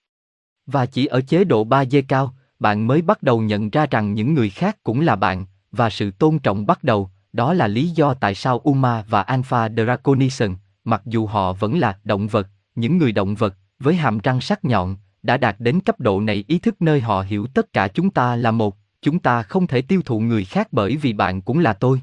Và 0.67 0.87
chỉ 0.87 1.07
ở 1.07 1.21
chế 1.21 1.45
độ 1.45 1.65
3 1.65 1.85
dê 1.85 2.03
cao, 2.03 2.35
bạn 2.59 2.87
mới 2.87 3.03
bắt 3.03 3.23
đầu 3.23 3.41
nhận 3.41 3.71
ra 3.71 3.87
rằng 3.87 4.15
những 4.15 4.35
người 4.35 4.51
khác 4.51 4.77
cũng 4.83 5.01
là 5.01 5.17
bạn, 5.17 5.47
và 5.73 5.91
sự 5.91 6.11
tôn 6.11 6.39
trọng 6.39 6.67
bắt 6.67 6.85
đầu, 6.85 7.11
đó 7.33 7.55
là 7.55 7.67
lý 7.67 7.89
do 7.89 8.15
tại 8.15 8.35
sao 8.35 8.59
Uma 8.59 9.05
và 9.09 9.23
Alpha 9.23 9.69
Draconison, 9.69 10.55
mặc 10.85 11.03
dù 11.07 11.27
họ 11.27 11.53
vẫn 11.53 11.79
là 11.79 11.99
động 12.05 12.27
vật, 12.27 12.49
những 12.75 12.99
người 12.99 13.13
động 13.13 13.35
vật, 13.35 13.55
với 13.79 13.95
hàm 13.95 14.19
răng 14.19 14.41
sắc 14.41 14.65
nhọn, 14.65 14.97
đã 15.23 15.37
đạt 15.37 15.57
đến 15.59 15.81
cấp 15.81 16.01
độ 16.01 16.21
này 16.21 16.45
ý 16.49 16.59
thức 16.59 16.83
nơi 16.83 17.01
họ 17.01 17.23
hiểu 17.23 17.47
tất 17.47 17.73
cả 17.73 17.89
chúng 17.89 18.11
ta 18.11 18.37
là 18.37 18.51
một, 18.51 18.77
chúng 19.03 19.19
ta 19.19 19.43
không 19.43 19.67
thể 19.67 19.83
tiêu 19.83 20.03
thụ 20.05 20.21
người 20.21 20.45
khác 20.45 20.69
bởi 20.73 20.97
vì 20.97 21.13
bạn 21.13 21.43
cũng 21.43 21.59
là 21.59 21.73
tôi. 21.73 22.01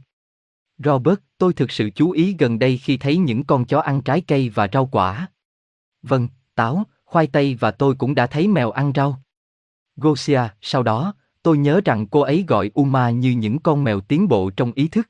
Robert, 0.84 1.20
tôi 1.38 1.54
thực 1.54 1.72
sự 1.72 1.90
chú 1.90 2.12
ý 2.12 2.36
gần 2.40 2.60
đây 2.60 2.78
khi 2.78 2.98
thấy 2.98 3.18
những 3.18 3.44
con 3.44 3.66
chó 3.66 3.80
ăn 3.80 4.02
trái 4.02 4.22
cây 4.22 4.50
và 4.50 4.68
rau 4.74 4.86
quả. 4.86 5.28
Vâng, 6.02 6.28
táo, 6.56 6.84
khoai 7.06 7.28
tây 7.28 7.58
và 7.60 7.72
tôi 7.72 7.96
cũng 7.96 8.16
đã 8.16 8.28
thấy 8.28 8.48
mèo 8.48 8.72
ăn 8.72 8.92
rau. 8.96 9.22
Gosia, 9.96 10.42
sau 10.62 10.84
đó, 10.84 11.14
tôi 11.44 11.58
nhớ 11.58 11.82
rằng 11.86 12.08
cô 12.08 12.22
ấy 12.22 12.46
gọi 12.48 12.72
Uma 12.74 13.10
như 13.10 13.32
những 13.32 13.60
con 13.60 13.84
mèo 13.84 14.00
tiến 14.02 14.28
bộ 14.28 14.50
trong 14.50 14.72
ý 14.76 14.88
thức. 14.88 15.10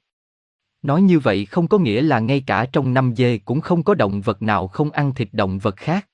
Nói 0.81 1.01
như 1.01 1.19
vậy 1.19 1.45
không 1.45 1.67
có 1.67 1.77
nghĩa 1.77 2.01
là 2.01 2.19
ngay 2.19 2.43
cả 2.47 2.65
trong 2.71 2.93
năm 2.93 3.15
dê 3.15 3.37
cũng 3.37 3.61
không 3.61 3.83
có 3.83 3.93
động 3.93 4.21
vật 4.21 4.41
nào 4.41 4.67
không 4.67 4.91
ăn 4.91 5.13
thịt 5.13 5.29
động 5.31 5.59
vật 5.59 5.75
khác. 5.75 6.07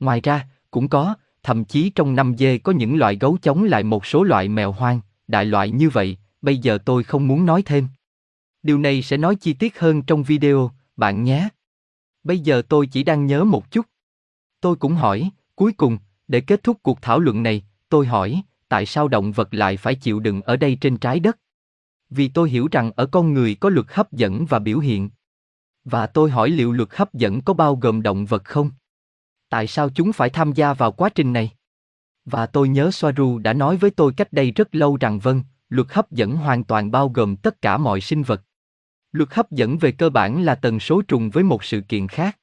Ngoài 0.00 0.20
ra, 0.20 0.48
cũng 0.70 0.88
có, 0.88 1.14
thậm 1.42 1.64
chí 1.64 1.90
trong 1.90 2.14
năm 2.14 2.34
dê 2.38 2.58
có 2.58 2.72
những 2.72 2.98
loại 2.98 3.16
gấu 3.16 3.38
chống 3.42 3.64
lại 3.64 3.82
một 3.82 4.06
số 4.06 4.24
loại 4.24 4.48
mèo 4.48 4.72
hoang, 4.72 5.00
đại 5.28 5.44
loại 5.44 5.70
như 5.70 5.90
vậy, 5.90 6.16
bây 6.42 6.58
giờ 6.58 6.78
tôi 6.84 7.04
không 7.04 7.28
muốn 7.28 7.46
nói 7.46 7.62
thêm. 7.62 7.88
Điều 8.62 8.78
này 8.78 9.02
sẽ 9.02 9.16
nói 9.16 9.36
chi 9.36 9.52
tiết 9.52 9.78
hơn 9.78 10.02
trong 10.02 10.22
video, 10.22 10.70
bạn 10.96 11.24
nhé. 11.24 11.48
Bây 12.24 12.38
giờ 12.38 12.62
tôi 12.68 12.86
chỉ 12.86 13.02
đang 13.02 13.26
nhớ 13.26 13.44
một 13.44 13.70
chút. 13.70 13.86
Tôi 14.60 14.76
cũng 14.76 14.94
hỏi, 14.94 15.30
cuối 15.54 15.72
cùng, 15.72 15.98
để 16.28 16.40
kết 16.40 16.62
thúc 16.62 16.78
cuộc 16.82 17.02
thảo 17.02 17.20
luận 17.20 17.42
này, 17.42 17.64
tôi 17.88 18.06
hỏi, 18.06 18.42
tại 18.68 18.86
sao 18.86 19.08
động 19.08 19.32
vật 19.32 19.54
lại 19.54 19.76
phải 19.76 19.94
chịu 19.94 20.20
đựng 20.20 20.42
ở 20.42 20.56
đây 20.56 20.78
trên 20.80 20.96
trái 20.96 21.20
đất? 21.20 21.38
Vì 22.10 22.28
tôi 22.28 22.50
hiểu 22.50 22.68
rằng 22.72 22.92
ở 22.96 23.06
con 23.06 23.34
người 23.34 23.54
có 23.54 23.68
luật 23.68 23.86
hấp 23.88 24.12
dẫn 24.12 24.46
và 24.46 24.58
biểu 24.58 24.78
hiện. 24.78 25.10
Và 25.84 26.06
tôi 26.06 26.30
hỏi 26.30 26.50
liệu 26.50 26.72
luật 26.72 26.88
hấp 26.92 27.14
dẫn 27.14 27.40
có 27.40 27.54
bao 27.54 27.76
gồm 27.76 28.02
động 28.02 28.26
vật 28.26 28.44
không? 28.44 28.70
Tại 29.48 29.66
sao 29.66 29.90
chúng 29.90 30.12
phải 30.12 30.30
tham 30.30 30.52
gia 30.52 30.74
vào 30.74 30.92
quá 30.92 31.08
trình 31.08 31.32
này? 31.32 31.50
Và 32.24 32.46
tôi 32.46 32.68
nhớ 32.68 32.90
Soaru 32.90 33.38
đã 33.38 33.52
nói 33.52 33.76
với 33.76 33.90
tôi 33.90 34.12
cách 34.12 34.32
đây 34.32 34.50
rất 34.50 34.74
lâu 34.74 34.96
rằng 34.96 35.18
vâng, 35.18 35.42
luật 35.68 35.92
hấp 35.92 36.10
dẫn 36.10 36.36
hoàn 36.36 36.64
toàn 36.64 36.90
bao 36.90 37.08
gồm 37.08 37.36
tất 37.36 37.62
cả 37.62 37.78
mọi 37.78 38.00
sinh 38.00 38.22
vật. 38.22 38.42
Luật 39.12 39.34
hấp 39.34 39.50
dẫn 39.50 39.78
về 39.78 39.92
cơ 39.92 40.10
bản 40.10 40.42
là 40.42 40.54
tần 40.54 40.80
số 40.80 41.02
trùng 41.02 41.30
với 41.30 41.44
một 41.44 41.64
sự 41.64 41.80
kiện 41.80 42.08
khác. 42.08 42.38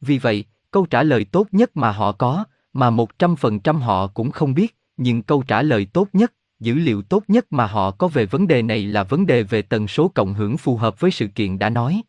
Vì 0.00 0.18
vậy, 0.18 0.44
câu 0.70 0.86
trả 0.86 1.02
lời 1.02 1.24
tốt 1.24 1.46
nhất 1.52 1.76
mà 1.76 1.92
họ 1.92 2.12
có, 2.12 2.44
mà 2.72 2.90
100% 2.90 3.78
họ 3.78 4.06
cũng 4.06 4.30
không 4.30 4.54
biết, 4.54 4.76
nhưng 4.96 5.22
câu 5.22 5.42
trả 5.42 5.62
lời 5.62 5.86
tốt 5.92 6.08
nhất, 6.12 6.32
dữ 6.60 6.74
liệu 6.74 7.02
tốt 7.02 7.24
nhất 7.28 7.46
mà 7.50 7.66
họ 7.66 7.90
có 7.90 8.08
về 8.08 8.26
vấn 8.26 8.46
đề 8.46 8.62
này 8.62 8.86
là 8.86 9.02
vấn 9.02 9.26
đề 9.26 9.42
về 9.42 9.62
tần 9.62 9.88
số 9.88 10.08
cộng 10.08 10.34
hưởng 10.34 10.56
phù 10.56 10.76
hợp 10.76 11.00
với 11.00 11.10
sự 11.10 11.26
kiện 11.26 11.58
đã 11.58 11.70
nói. 11.70 12.02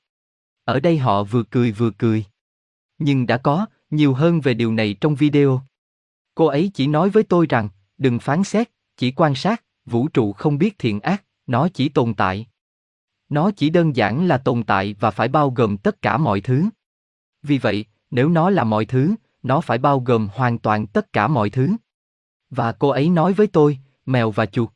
Ở 0.66 0.80
đây 0.80 0.98
họ 0.98 1.24
vừa 1.24 1.44
cười 1.44 1.72
vừa 1.72 1.92
cười. 1.92 2.26
Nhưng 2.98 3.28
đã 3.28 3.38
có, 3.38 3.66
nhiều 3.90 4.14
hơn 4.14 4.42
về 4.42 4.54
điều 4.54 4.74
này 4.74 4.96
trong 5.02 5.16
video. 5.16 5.62
Cô 6.36 6.46
ấy 6.46 6.72
chỉ 6.74 6.88
nói 6.88 7.10
với 7.10 7.24
tôi 7.24 7.46
rằng, 7.50 7.70
đừng 7.98 8.20
phán 8.20 8.44
xét, 8.44 8.70
chỉ 8.98 9.12
quan 9.12 9.36
sát, 9.36 9.64
vũ 9.86 10.08
trụ 10.08 10.34
không 10.34 10.58
biết 10.58 10.76
thiện 10.80 11.00
ác, 11.00 11.24
nó 11.48 11.68
chỉ 11.74 11.90
tồn 11.90 12.14
tại. 12.14 12.46
Nó 13.30 13.52
chỉ 13.52 13.70
đơn 13.70 13.96
giản 13.96 14.28
là 14.28 14.38
tồn 14.38 14.64
tại 14.64 14.96
và 15.00 15.12
phải 15.12 15.28
bao 15.28 15.50
gồm 15.50 15.78
tất 15.78 16.02
cả 16.02 16.18
mọi 16.18 16.42
thứ. 16.42 16.66
Vì 17.44 17.58
vậy, 17.58 17.86
nếu 18.12 18.30
nó 18.30 18.50
là 18.50 18.64
mọi 18.64 18.86
thứ, 18.86 19.16
nó 19.44 19.62
phải 19.62 19.78
bao 19.78 20.00
gồm 20.00 20.30
hoàn 20.34 20.60
toàn 20.60 20.88
tất 20.88 21.14
cả 21.14 21.28
mọi 21.28 21.50
thứ. 21.50 21.76
Và 22.50 22.72
cô 22.72 22.90
ấy 22.90 23.10
nói 23.10 23.34
với 23.34 23.48
tôi, 23.48 23.78
mèo 24.06 24.32
và 24.32 24.46
chuột. 24.46 24.70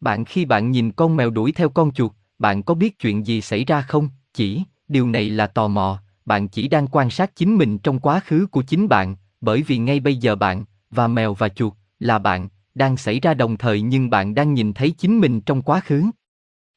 Bạn 0.00 0.24
khi 0.24 0.44
bạn 0.44 0.70
nhìn 0.70 0.92
con 0.92 1.16
mèo 1.16 1.30
đuổi 1.30 1.52
theo 1.52 1.68
con 1.68 1.92
chuột, 1.92 2.12
bạn 2.38 2.62
có 2.62 2.74
biết 2.74 2.98
chuyện 2.98 3.26
gì 3.26 3.40
xảy 3.40 3.64
ra 3.64 3.82
không? 3.82 4.08
Chỉ, 4.34 4.62
điều 4.88 5.06
này 5.06 5.30
là 5.30 5.46
tò 5.46 5.68
mò, 5.68 6.02
bạn 6.24 6.48
chỉ 6.48 6.68
đang 6.68 6.86
quan 6.86 7.10
sát 7.10 7.36
chính 7.36 7.56
mình 7.56 7.78
trong 7.78 7.98
quá 7.98 8.20
khứ 8.20 8.46
của 8.50 8.62
chính 8.62 8.88
bạn, 8.88 9.16
bởi 9.40 9.62
vì 9.62 9.78
ngay 9.78 10.00
bây 10.00 10.16
giờ 10.16 10.36
bạn, 10.36 10.64
và 10.90 11.08
mèo 11.08 11.34
và 11.34 11.48
chuột, 11.48 11.72
là 11.98 12.18
bạn, 12.18 12.48
đang 12.74 12.96
xảy 12.96 13.20
ra 13.20 13.34
đồng 13.34 13.56
thời 13.56 13.80
nhưng 13.80 14.10
bạn 14.10 14.34
đang 14.34 14.54
nhìn 14.54 14.72
thấy 14.72 14.90
chính 14.90 15.20
mình 15.20 15.40
trong 15.40 15.62
quá 15.62 15.80
khứ. 15.80 16.04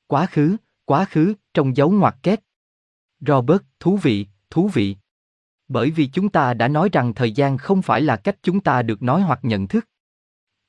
Quá 0.08 0.26
khứ, 0.26 0.58
quá 0.92 1.06
khứ, 1.06 1.34
trong 1.54 1.78
dấu 1.78 1.92
ngoặc 1.92 2.24
kép. 2.24 2.40
Robert, 3.20 3.62
thú 3.80 3.98
vị, 3.98 4.28
thú 4.50 4.68
vị. 4.68 4.96
Bởi 5.68 5.92
vì 5.92 6.08
chúng 6.08 6.30
ta 6.30 6.54
đã 6.54 6.68
nói 6.68 6.90
rằng 6.92 7.14
thời 7.14 7.32
gian 7.32 7.58
không 7.58 7.82
phải 7.82 8.02
là 8.02 8.16
cách 8.16 8.36
chúng 8.44 8.60
ta 8.60 8.82
được 8.82 9.04
nói 9.04 9.22
hoặc 9.22 9.40
nhận 9.44 9.68
thức. 9.68 9.88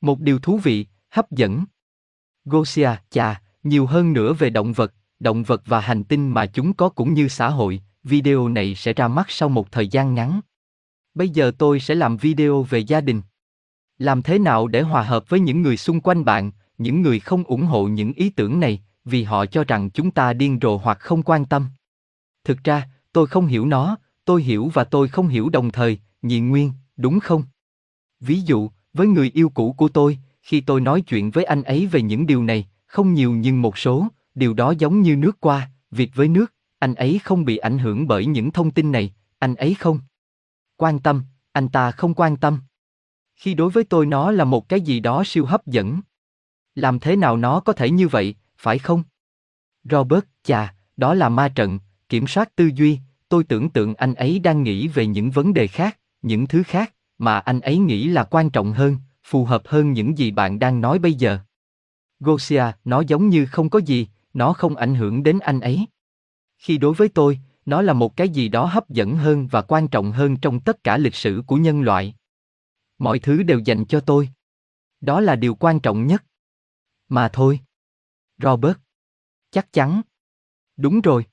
Một 0.00 0.20
điều 0.20 0.38
thú 0.38 0.58
vị, 0.58 0.86
hấp 1.10 1.30
dẫn. 1.30 1.64
Gosia, 2.44 2.90
chà, 3.10 3.42
nhiều 3.62 3.86
hơn 3.86 4.12
nữa 4.12 4.32
về 4.32 4.50
động 4.50 4.72
vật, 4.72 4.94
động 5.20 5.42
vật 5.42 5.62
và 5.66 5.80
hành 5.80 6.04
tinh 6.04 6.28
mà 6.28 6.46
chúng 6.46 6.74
có 6.74 6.88
cũng 6.88 7.14
như 7.14 7.28
xã 7.28 7.48
hội, 7.48 7.82
video 8.04 8.48
này 8.48 8.74
sẽ 8.74 8.92
ra 8.92 9.08
mắt 9.08 9.26
sau 9.28 9.48
một 9.48 9.72
thời 9.72 9.88
gian 9.88 10.14
ngắn. 10.14 10.40
Bây 11.14 11.28
giờ 11.28 11.52
tôi 11.58 11.80
sẽ 11.80 11.94
làm 11.94 12.16
video 12.16 12.62
về 12.62 12.78
gia 12.78 13.00
đình. 13.00 13.22
Làm 13.98 14.22
thế 14.22 14.38
nào 14.38 14.68
để 14.68 14.82
hòa 14.82 15.02
hợp 15.02 15.28
với 15.28 15.40
những 15.40 15.62
người 15.62 15.76
xung 15.76 16.00
quanh 16.00 16.24
bạn, 16.24 16.52
những 16.78 17.02
người 17.02 17.20
không 17.20 17.44
ủng 17.44 17.66
hộ 17.66 17.84
những 17.84 18.12
ý 18.12 18.30
tưởng 18.30 18.60
này, 18.60 18.82
vì 19.04 19.22
họ 19.22 19.46
cho 19.46 19.64
rằng 19.64 19.90
chúng 19.90 20.10
ta 20.10 20.32
điên 20.32 20.58
rồ 20.62 20.76
hoặc 20.76 21.00
không 21.00 21.22
quan 21.22 21.44
tâm. 21.44 21.66
Thực 22.44 22.64
ra, 22.64 22.88
tôi 23.12 23.26
không 23.26 23.46
hiểu 23.46 23.66
nó, 23.66 23.96
tôi 24.24 24.42
hiểu 24.42 24.70
và 24.74 24.84
tôi 24.84 25.08
không 25.08 25.28
hiểu 25.28 25.48
đồng 25.48 25.70
thời, 25.70 25.98
nhị 26.22 26.40
nguyên, 26.40 26.72
đúng 26.96 27.20
không? 27.20 27.44
Ví 28.20 28.40
dụ, 28.40 28.70
với 28.92 29.06
người 29.06 29.30
yêu 29.34 29.48
cũ 29.48 29.72
của 29.72 29.88
tôi, 29.88 30.18
khi 30.42 30.60
tôi 30.60 30.80
nói 30.80 31.00
chuyện 31.00 31.30
với 31.30 31.44
anh 31.44 31.62
ấy 31.62 31.86
về 31.86 32.02
những 32.02 32.26
điều 32.26 32.42
này, 32.42 32.68
không 32.86 33.14
nhiều 33.14 33.32
nhưng 33.32 33.62
một 33.62 33.78
số, 33.78 34.06
điều 34.34 34.54
đó 34.54 34.74
giống 34.78 35.02
như 35.02 35.16
nước 35.16 35.40
qua, 35.40 35.70
việc 35.90 36.10
với 36.14 36.28
nước, 36.28 36.54
anh 36.78 36.94
ấy 36.94 37.20
không 37.24 37.44
bị 37.44 37.56
ảnh 37.56 37.78
hưởng 37.78 38.06
bởi 38.06 38.26
những 38.26 38.50
thông 38.50 38.70
tin 38.70 38.92
này, 38.92 39.14
anh 39.38 39.54
ấy 39.54 39.74
không 39.74 40.00
quan 40.76 40.98
tâm, 40.98 41.22
anh 41.52 41.68
ta 41.68 41.90
không 41.90 42.14
quan 42.14 42.36
tâm. 42.36 42.60
Khi 43.36 43.54
đối 43.54 43.70
với 43.70 43.84
tôi 43.84 44.06
nó 44.06 44.30
là 44.30 44.44
một 44.44 44.68
cái 44.68 44.80
gì 44.80 45.00
đó 45.00 45.22
siêu 45.26 45.44
hấp 45.46 45.66
dẫn. 45.66 46.00
Làm 46.74 46.98
thế 46.98 47.16
nào 47.16 47.36
nó 47.36 47.60
có 47.60 47.72
thể 47.72 47.90
như 47.90 48.08
vậy, 48.08 48.34
phải 48.62 48.78
không? 48.78 49.02
Robert, 49.84 50.24
chà, 50.42 50.74
đó 50.96 51.14
là 51.14 51.28
ma 51.28 51.48
trận, 51.48 51.78
kiểm 52.08 52.26
soát 52.26 52.56
tư 52.56 52.70
duy, 52.74 52.98
tôi 53.28 53.44
tưởng 53.44 53.70
tượng 53.70 53.94
anh 53.94 54.14
ấy 54.14 54.38
đang 54.38 54.62
nghĩ 54.62 54.88
về 54.88 55.06
những 55.06 55.30
vấn 55.30 55.54
đề 55.54 55.66
khác, 55.66 55.98
những 56.22 56.46
thứ 56.46 56.62
khác, 56.62 56.94
mà 57.18 57.38
anh 57.38 57.60
ấy 57.60 57.78
nghĩ 57.78 58.08
là 58.08 58.24
quan 58.24 58.50
trọng 58.50 58.72
hơn, 58.72 58.96
phù 59.24 59.44
hợp 59.44 59.62
hơn 59.64 59.92
những 59.92 60.18
gì 60.18 60.30
bạn 60.30 60.58
đang 60.58 60.80
nói 60.80 60.98
bây 60.98 61.14
giờ. 61.14 61.38
Gosia, 62.20 62.64
nó 62.84 63.00
giống 63.00 63.28
như 63.28 63.46
không 63.46 63.70
có 63.70 63.78
gì, 63.78 64.08
nó 64.34 64.52
không 64.52 64.76
ảnh 64.76 64.94
hưởng 64.94 65.22
đến 65.22 65.38
anh 65.38 65.60
ấy. 65.60 65.86
Khi 66.58 66.78
đối 66.78 66.94
với 66.94 67.08
tôi, 67.08 67.40
nó 67.66 67.82
là 67.82 67.92
một 67.92 68.16
cái 68.16 68.28
gì 68.28 68.48
đó 68.48 68.64
hấp 68.64 68.88
dẫn 68.88 69.16
hơn 69.16 69.46
và 69.46 69.62
quan 69.62 69.88
trọng 69.88 70.12
hơn 70.12 70.36
trong 70.36 70.60
tất 70.60 70.84
cả 70.84 70.98
lịch 70.98 71.14
sử 71.14 71.42
của 71.46 71.56
nhân 71.56 71.82
loại. 71.82 72.14
Mọi 72.98 73.18
thứ 73.18 73.42
đều 73.42 73.58
dành 73.58 73.84
cho 73.84 74.00
tôi. 74.00 74.28
Đó 75.00 75.20
là 75.20 75.36
điều 75.36 75.54
quan 75.54 75.80
trọng 75.80 76.06
nhất. 76.06 76.24
Mà 77.08 77.28
thôi. 77.32 77.60
Robert. 78.42 78.76
Chắc 79.50 79.72
chắn. 79.72 80.02
Đúng 80.76 81.00
rồi. 81.00 81.24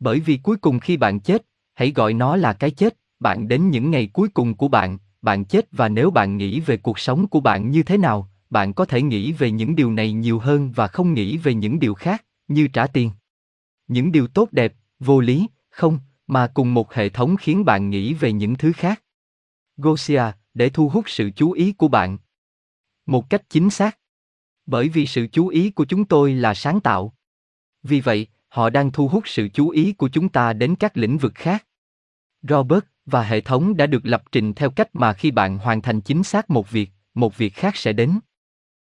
Bởi 0.00 0.20
vì 0.20 0.36
cuối 0.42 0.56
cùng 0.56 0.80
khi 0.80 0.96
bạn 0.96 1.20
chết, 1.20 1.46
hãy 1.74 1.92
gọi 1.92 2.14
nó 2.14 2.36
là 2.36 2.52
cái 2.52 2.70
chết, 2.70 2.96
bạn 3.20 3.48
đến 3.48 3.70
những 3.70 3.90
ngày 3.90 4.10
cuối 4.12 4.28
cùng 4.28 4.54
của 4.54 4.68
bạn, 4.68 4.98
bạn 5.22 5.44
chết 5.44 5.66
và 5.72 5.88
nếu 5.88 6.10
bạn 6.10 6.36
nghĩ 6.36 6.60
về 6.60 6.76
cuộc 6.76 6.98
sống 6.98 7.28
của 7.28 7.40
bạn 7.40 7.70
như 7.70 7.82
thế 7.82 7.96
nào, 7.96 8.30
bạn 8.50 8.72
có 8.72 8.84
thể 8.84 9.02
nghĩ 9.02 9.32
về 9.32 9.50
những 9.50 9.76
điều 9.76 9.92
này 9.92 10.12
nhiều 10.12 10.38
hơn 10.38 10.72
và 10.72 10.86
không 10.86 11.14
nghĩ 11.14 11.36
về 11.36 11.54
những 11.54 11.78
điều 11.78 11.94
khác, 11.94 12.24
như 12.48 12.68
trả 12.68 12.86
tiền. 12.86 13.10
Những 13.88 14.12
điều 14.12 14.26
tốt 14.26 14.48
đẹp, 14.52 14.74
vô 14.98 15.20
lý, 15.20 15.46
không, 15.70 15.98
mà 16.26 16.46
cùng 16.54 16.74
một 16.74 16.94
hệ 16.94 17.08
thống 17.08 17.36
khiến 17.36 17.64
bạn 17.64 17.90
nghĩ 17.90 18.14
về 18.14 18.32
những 18.32 18.54
thứ 18.54 18.72
khác. 18.72 19.02
Gosia, 19.76 20.22
để 20.54 20.68
thu 20.68 20.88
hút 20.88 21.04
sự 21.08 21.30
chú 21.36 21.52
ý 21.52 21.72
của 21.72 21.88
bạn. 21.88 22.18
Một 23.06 23.30
cách 23.30 23.42
chính 23.48 23.70
xác. 23.70 23.98
Bởi 24.66 24.88
vì 24.88 25.06
sự 25.06 25.26
chú 25.26 25.48
ý 25.48 25.70
của 25.70 25.84
chúng 25.84 26.04
tôi 26.04 26.34
là 26.34 26.54
sáng 26.54 26.80
tạo. 26.80 27.14
Vì 27.82 28.00
vậy, 28.00 28.26
họ 28.48 28.70
đang 28.70 28.92
thu 28.92 29.08
hút 29.08 29.28
sự 29.28 29.48
chú 29.48 29.68
ý 29.68 29.92
của 29.92 30.08
chúng 30.08 30.28
ta 30.28 30.52
đến 30.52 30.74
các 30.76 30.96
lĩnh 30.96 31.18
vực 31.18 31.32
khác. 31.34 31.66
Robert 32.42 32.84
và 33.06 33.22
hệ 33.22 33.40
thống 33.40 33.76
đã 33.76 33.86
được 33.86 34.06
lập 34.06 34.22
trình 34.32 34.54
theo 34.54 34.70
cách 34.70 34.88
mà 34.92 35.12
khi 35.12 35.30
bạn 35.30 35.58
hoàn 35.58 35.82
thành 35.82 36.00
chính 36.00 36.22
xác 36.22 36.50
một 36.50 36.70
việc, 36.70 36.90
một 37.14 37.36
việc 37.36 37.54
khác 37.54 37.76
sẽ 37.76 37.92
đến. 37.92 38.18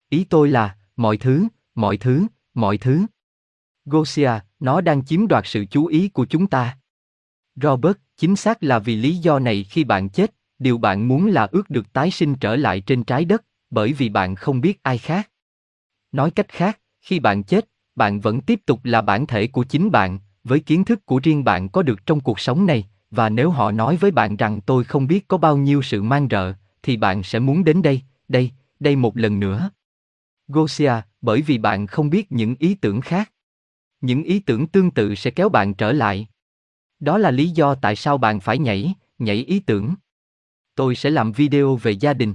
Ý 0.09 0.23
tôi 0.23 0.49
là, 0.49 0.77
mọi 0.95 1.17
thứ, 1.17 1.47
mọi 1.75 1.97
thứ, 1.97 2.25
mọi 2.53 2.77
thứ. 2.77 3.05
Gosia, 3.85 4.31
nó 4.59 4.81
đang 4.81 5.05
chiếm 5.05 5.27
đoạt 5.27 5.43
sự 5.47 5.65
chú 5.65 5.85
ý 5.85 6.09
của 6.09 6.25
chúng 6.25 6.47
ta. 6.47 6.77
Robert, 7.55 7.97
chính 8.17 8.35
xác 8.35 8.63
là 8.63 8.79
vì 8.79 8.95
lý 8.95 9.15
do 9.15 9.39
này 9.39 9.63
khi 9.63 9.83
bạn 9.83 10.09
chết, 10.09 10.33
điều 10.59 10.77
bạn 10.77 11.07
muốn 11.07 11.27
là 11.27 11.47
ước 11.51 11.69
được 11.69 11.93
tái 11.93 12.11
sinh 12.11 12.35
trở 12.35 12.55
lại 12.55 12.81
trên 12.81 13.03
trái 13.03 13.25
đất, 13.25 13.45
bởi 13.69 13.93
vì 13.93 14.09
bạn 14.09 14.35
không 14.35 14.61
biết 14.61 14.83
ai 14.83 14.97
khác. 14.97 15.30
Nói 16.11 16.31
cách 16.31 16.47
khác, 16.49 16.79
khi 17.01 17.19
bạn 17.19 17.43
chết, 17.43 17.69
bạn 17.95 18.19
vẫn 18.19 18.41
tiếp 18.41 18.59
tục 18.65 18.79
là 18.83 19.01
bản 19.01 19.27
thể 19.27 19.47
của 19.47 19.63
chính 19.63 19.91
bạn, 19.91 20.19
với 20.43 20.59
kiến 20.59 20.85
thức 20.85 21.05
của 21.05 21.19
riêng 21.23 21.43
bạn 21.43 21.69
có 21.69 21.81
được 21.81 22.05
trong 22.05 22.19
cuộc 22.19 22.39
sống 22.39 22.65
này, 22.65 22.87
và 23.11 23.29
nếu 23.29 23.49
họ 23.49 23.71
nói 23.71 23.97
với 23.97 24.11
bạn 24.11 24.35
rằng 24.35 24.61
tôi 24.61 24.83
không 24.83 25.07
biết 25.07 25.27
có 25.27 25.37
bao 25.37 25.57
nhiêu 25.57 25.81
sự 25.81 26.01
mang 26.01 26.27
rợ, 26.31 26.53
thì 26.83 26.97
bạn 26.97 27.23
sẽ 27.23 27.39
muốn 27.39 27.63
đến 27.63 27.81
đây, 27.81 28.01
đây, 28.27 28.51
đây 28.79 28.95
một 28.95 29.17
lần 29.17 29.39
nữa. 29.39 29.69
Gosia, 30.47 30.93
bởi 31.21 31.41
vì 31.41 31.57
bạn 31.57 31.87
không 31.87 32.09
biết 32.09 32.31
những 32.31 32.55
ý 32.59 32.75
tưởng 32.75 33.01
khác. 33.01 33.31
Những 34.01 34.23
ý 34.23 34.39
tưởng 34.39 34.67
tương 34.67 34.91
tự 34.91 35.15
sẽ 35.15 35.31
kéo 35.31 35.49
bạn 35.49 35.73
trở 35.73 35.91
lại. 35.91 36.27
Đó 36.99 37.17
là 37.17 37.31
lý 37.31 37.49
do 37.49 37.75
tại 37.75 37.95
sao 37.95 38.17
bạn 38.17 38.39
phải 38.39 38.57
nhảy, 38.57 38.93
nhảy 39.19 39.35
ý 39.35 39.59
tưởng. 39.59 39.93
Tôi 40.75 40.95
sẽ 40.95 41.09
làm 41.09 41.31
video 41.31 41.75
về 41.75 41.91
gia 41.91 42.13
đình. 42.13 42.33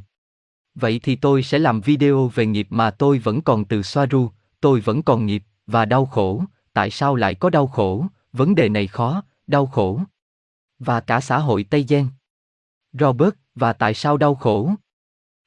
Vậy 0.76 1.00
thì 1.02 1.16
tôi 1.16 1.42
sẽ 1.42 1.58
làm 1.58 1.80
video 1.80 2.28
về 2.28 2.46
nghiệp 2.46 2.66
mà 2.70 2.90
tôi 2.90 3.18
vẫn 3.18 3.40
còn 3.40 3.64
từ 3.64 3.82
Soaru, 3.82 4.30
tôi 4.60 4.80
vẫn 4.80 5.02
còn 5.02 5.26
nghiệp, 5.26 5.42
và 5.66 5.84
đau 5.84 6.06
khổ, 6.06 6.44
tại 6.72 6.90
sao 6.90 7.14
lại 7.14 7.34
có 7.34 7.50
đau 7.50 7.66
khổ, 7.66 8.06
vấn 8.32 8.54
đề 8.54 8.68
này 8.68 8.86
khó, 8.86 9.22
đau 9.46 9.66
khổ. 9.66 10.00
Và 10.78 11.00
cả 11.00 11.20
xã 11.20 11.38
hội 11.38 11.64
Tây 11.70 11.84
Gen. 11.88 12.08
Robert, 12.92 13.34
và 13.54 13.72
tại 13.72 13.94
sao 13.94 14.16
đau 14.16 14.34
khổ? 14.34 14.70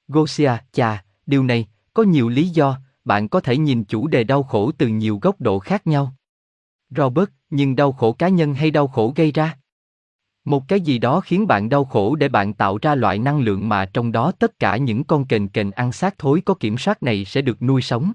Gosia, 0.07 0.51
chà, 0.71 1.03
điều 1.25 1.43
này, 1.43 1.67
có 1.93 2.03
nhiều 2.03 2.29
lý 2.29 2.49
do, 2.49 2.77
bạn 3.05 3.29
có 3.29 3.39
thể 3.39 3.57
nhìn 3.57 3.83
chủ 3.83 4.07
đề 4.07 4.23
đau 4.23 4.43
khổ 4.43 4.71
từ 4.77 4.87
nhiều 4.87 5.19
góc 5.21 5.41
độ 5.41 5.59
khác 5.59 5.87
nhau. 5.87 6.13
Robert, 6.89 7.29
nhưng 7.49 7.75
đau 7.75 7.91
khổ 7.91 8.13
cá 8.13 8.27
nhân 8.27 8.53
hay 8.53 8.71
đau 8.71 8.87
khổ 8.87 9.13
gây 9.15 9.31
ra? 9.31 9.58
Một 10.45 10.67
cái 10.67 10.81
gì 10.81 10.97
đó 10.97 11.19
khiến 11.21 11.47
bạn 11.47 11.69
đau 11.69 11.85
khổ 11.85 12.15
để 12.15 12.29
bạn 12.29 12.53
tạo 12.53 12.77
ra 12.81 12.95
loại 12.95 13.19
năng 13.19 13.39
lượng 13.39 13.69
mà 13.69 13.85
trong 13.85 14.11
đó 14.11 14.31
tất 14.39 14.59
cả 14.59 14.77
những 14.77 15.03
con 15.03 15.25
kền 15.25 15.47
kền 15.47 15.71
ăn 15.71 15.91
xác 15.91 16.17
thối 16.17 16.41
có 16.45 16.53
kiểm 16.53 16.77
soát 16.77 17.03
này 17.03 17.25
sẽ 17.25 17.41
được 17.41 17.61
nuôi 17.61 17.81
sống. 17.81 18.11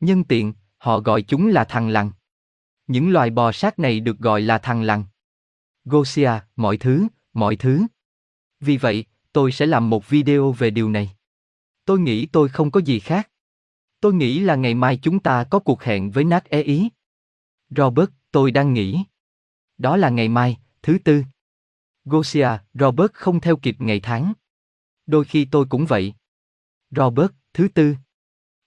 Nhân 0.00 0.24
tiện, 0.24 0.52
họ 0.78 1.00
gọi 1.00 1.22
chúng 1.22 1.48
là 1.48 1.64
thằng 1.64 1.88
lằn. 1.88 2.10
Những 2.86 3.10
loài 3.10 3.30
bò 3.30 3.52
sát 3.52 3.78
này 3.78 4.00
được 4.00 4.18
gọi 4.18 4.40
là 4.40 4.58
thằng 4.58 4.82
lằn. 4.82 5.04
Gosia, 5.84 6.30
mọi 6.56 6.76
thứ, 6.76 7.06
mọi 7.32 7.56
thứ. 7.56 7.82
Vì 8.60 8.76
vậy, 8.76 9.04
tôi 9.32 9.52
sẽ 9.52 9.66
làm 9.66 9.90
một 9.90 10.08
video 10.08 10.52
về 10.52 10.70
điều 10.70 10.90
này. 10.90 11.10
Tôi 11.84 12.00
nghĩ 12.00 12.26
tôi 12.26 12.48
không 12.48 12.70
có 12.70 12.80
gì 12.80 12.98
khác. 12.98 13.28
Tôi 14.00 14.14
nghĩ 14.14 14.38
là 14.38 14.54
ngày 14.54 14.74
mai 14.74 14.98
chúng 15.02 15.20
ta 15.20 15.44
có 15.44 15.58
cuộc 15.58 15.82
hẹn 15.82 16.10
với 16.10 16.24
Nát 16.24 16.44
E 16.44 16.62
Ý. 16.62 16.88
Robert, 17.70 18.10
tôi 18.32 18.50
đang 18.50 18.74
nghĩ. 18.74 19.04
Đó 19.78 19.96
là 19.96 20.08
ngày 20.08 20.28
mai, 20.28 20.58
thứ 20.82 20.98
tư. 21.04 21.22
Gosia, 22.04 22.48
Robert 22.74 23.12
không 23.12 23.40
theo 23.40 23.56
kịp 23.56 23.76
ngày 23.78 24.00
tháng. 24.00 24.32
Đôi 25.06 25.24
khi 25.24 25.44
tôi 25.44 25.66
cũng 25.68 25.86
vậy. 25.86 26.14
Robert, 26.90 27.30
thứ 27.54 27.68
tư. 27.68 27.94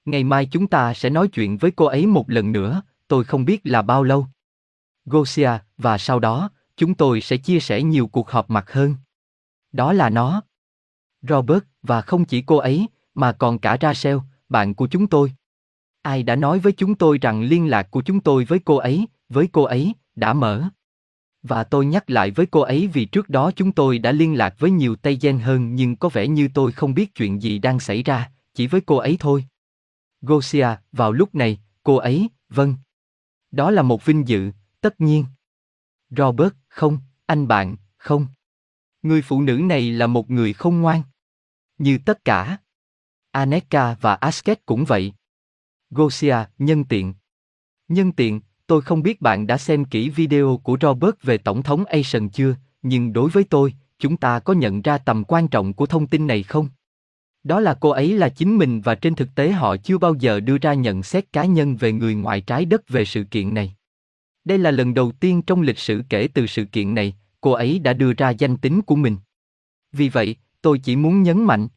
Ngày 0.05 0.23
mai 0.23 0.47
chúng 0.51 0.67
ta 0.67 0.93
sẽ 0.93 1.09
nói 1.09 1.27
chuyện 1.27 1.57
với 1.57 1.71
cô 1.71 1.85
ấy 1.85 2.07
một 2.07 2.29
lần 2.29 2.51
nữa, 2.51 2.81
tôi 3.07 3.23
không 3.23 3.45
biết 3.45 3.61
là 3.63 3.81
bao 3.81 4.03
lâu. 4.03 4.27
Gosia, 5.05 5.51
và 5.77 5.97
sau 5.97 6.19
đó, 6.19 6.49
chúng 6.77 6.95
tôi 6.95 7.21
sẽ 7.21 7.37
chia 7.37 7.59
sẻ 7.59 7.83
nhiều 7.83 8.07
cuộc 8.07 8.29
họp 8.29 8.49
mặt 8.49 8.71
hơn. 8.71 8.95
Đó 9.71 9.93
là 9.93 10.09
nó. 10.09 10.41
Robert, 11.21 11.63
và 11.81 12.01
không 12.01 12.25
chỉ 12.25 12.41
cô 12.41 12.57
ấy, 12.57 12.87
mà 13.13 13.31
còn 13.31 13.59
cả 13.59 13.77
Rachel, 13.81 14.17
bạn 14.49 14.73
của 14.73 14.87
chúng 14.87 15.07
tôi. 15.07 15.33
Ai 16.01 16.23
đã 16.23 16.35
nói 16.35 16.59
với 16.59 16.73
chúng 16.73 16.95
tôi 16.95 17.17
rằng 17.17 17.41
liên 17.41 17.69
lạc 17.69 17.91
của 17.91 18.01
chúng 18.01 18.19
tôi 18.19 18.45
với 18.45 18.59
cô 18.59 18.75
ấy, 18.75 19.07
với 19.29 19.49
cô 19.51 19.63
ấy, 19.63 19.93
đã 20.15 20.33
mở. 20.33 20.69
Và 21.47 21.63
tôi 21.63 21.85
nhắc 21.85 22.09
lại 22.09 22.31
với 22.31 22.45
cô 22.45 22.61
ấy 22.61 22.87
vì 22.93 23.05
trước 23.05 23.29
đó 23.29 23.51
chúng 23.55 23.71
tôi 23.71 23.99
đã 23.99 24.11
liên 24.11 24.37
lạc 24.37 24.55
với 24.59 24.71
nhiều 24.71 24.95
tay 24.95 25.17
Gen 25.21 25.39
hơn 25.39 25.75
nhưng 25.75 25.95
có 25.95 26.09
vẻ 26.09 26.27
như 26.27 26.49
tôi 26.53 26.71
không 26.71 26.93
biết 26.93 27.15
chuyện 27.15 27.41
gì 27.41 27.59
đang 27.59 27.79
xảy 27.79 28.03
ra, 28.03 28.31
chỉ 28.53 28.67
với 28.67 28.81
cô 28.81 28.97
ấy 28.97 29.17
thôi. 29.19 29.45
Gosia, 30.21 30.67
vào 30.91 31.11
lúc 31.11 31.35
này, 31.35 31.59
cô 31.83 31.95
ấy, 31.95 32.29
vâng. 32.49 32.75
Đó 33.51 33.71
là 33.71 33.81
một 33.81 34.05
vinh 34.05 34.27
dự, 34.27 34.51
tất 34.81 35.01
nhiên. 35.01 35.25
Robert, 36.09 36.53
không, 36.67 36.99
anh 37.25 37.47
bạn, 37.47 37.75
không. 37.97 38.27
Người 39.01 39.21
phụ 39.21 39.41
nữ 39.41 39.53
này 39.57 39.91
là 39.91 40.07
một 40.07 40.29
người 40.29 40.53
không 40.53 40.81
ngoan. 40.81 41.01
Như 41.77 41.99
tất 42.05 42.25
cả. 42.25 42.57
Aneka 43.31 43.93
và 43.93 44.15
Asket 44.15 44.65
cũng 44.65 44.85
vậy. 44.85 45.13
Gosia, 45.89 46.37
nhân 46.57 46.83
tiện. 46.83 47.13
Nhân 47.87 48.11
tiện, 48.11 48.41
tôi 48.67 48.81
không 48.81 49.03
biết 49.03 49.21
bạn 49.21 49.47
đã 49.47 49.57
xem 49.57 49.85
kỹ 49.85 50.09
video 50.09 50.59
của 50.63 50.77
Robert 50.81 51.15
về 51.23 51.37
Tổng 51.37 51.63
thống 51.63 51.85
Asian 51.85 52.29
chưa, 52.29 52.55
nhưng 52.81 53.13
đối 53.13 53.29
với 53.29 53.43
tôi, 53.43 53.73
chúng 53.99 54.17
ta 54.17 54.39
có 54.39 54.53
nhận 54.53 54.81
ra 54.81 54.97
tầm 54.97 55.23
quan 55.23 55.47
trọng 55.47 55.73
của 55.73 55.85
thông 55.85 56.07
tin 56.07 56.27
này 56.27 56.43
không? 56.43 56.69
Đó 57.43 57.59
là 57.59 57.77
cô 57.79 57.89
ấy 57.89 58.17
là 58.17 58.29
chính 58.29 58.57
mình 58.57 58.81
và 58.81 58.95
trên 58.95 59.15
thực 59.15 59.35
tế 59.35 59.51
họ 59.51 59.77
chưa 59.77 59.97
bao 59.97 60.13
giờ 60.19 60.39
đưa 60.39 60.57
ra 60.57 60.73
nhận 60.73 61.03
xét 61.03 61.33
cá 61.33 61.45
nhân 61.45 61.75
về 61.75 61.91
người 61.91 62.15
ngoài 62.15 62.41
trái 62.41 62.65
đất 62.65 62.89
về 62.89 63.05
sự 63.05 63.23
kiện 63.23 63.53
này. 63.53 63.75
Đây 64.43 64.57
là 64.57 64.71
lần 64.71 64.93
đầu 64.93 65.11
tiên 65.11 65.41
trong 65.41 65.61
lịch 65.61 65.79
sử 65.79 66.01
kể 66.09 66.27
từ 66.33 66.47
sự 66.47 66.65
kiện 66.65 66.95
này, 66.95 67.15
cô 67.41 67.51
ấy 67.51 67.79
đã 67.79 67.93
đưa 67.93 68.13
ra 68.13 68.29
danh 68.29 68.57
tính 68.57 68.81
của 68.81 68.95
mình. 68.95 69.17
Vì 69.91 70.09
vậy, 70.09 70.35
tôi 70.61 70.79
chỉ 70.79 70.95
muốn 70.95 71.23
nhấn 71.23 71.43
mạnh. 71.43 71.67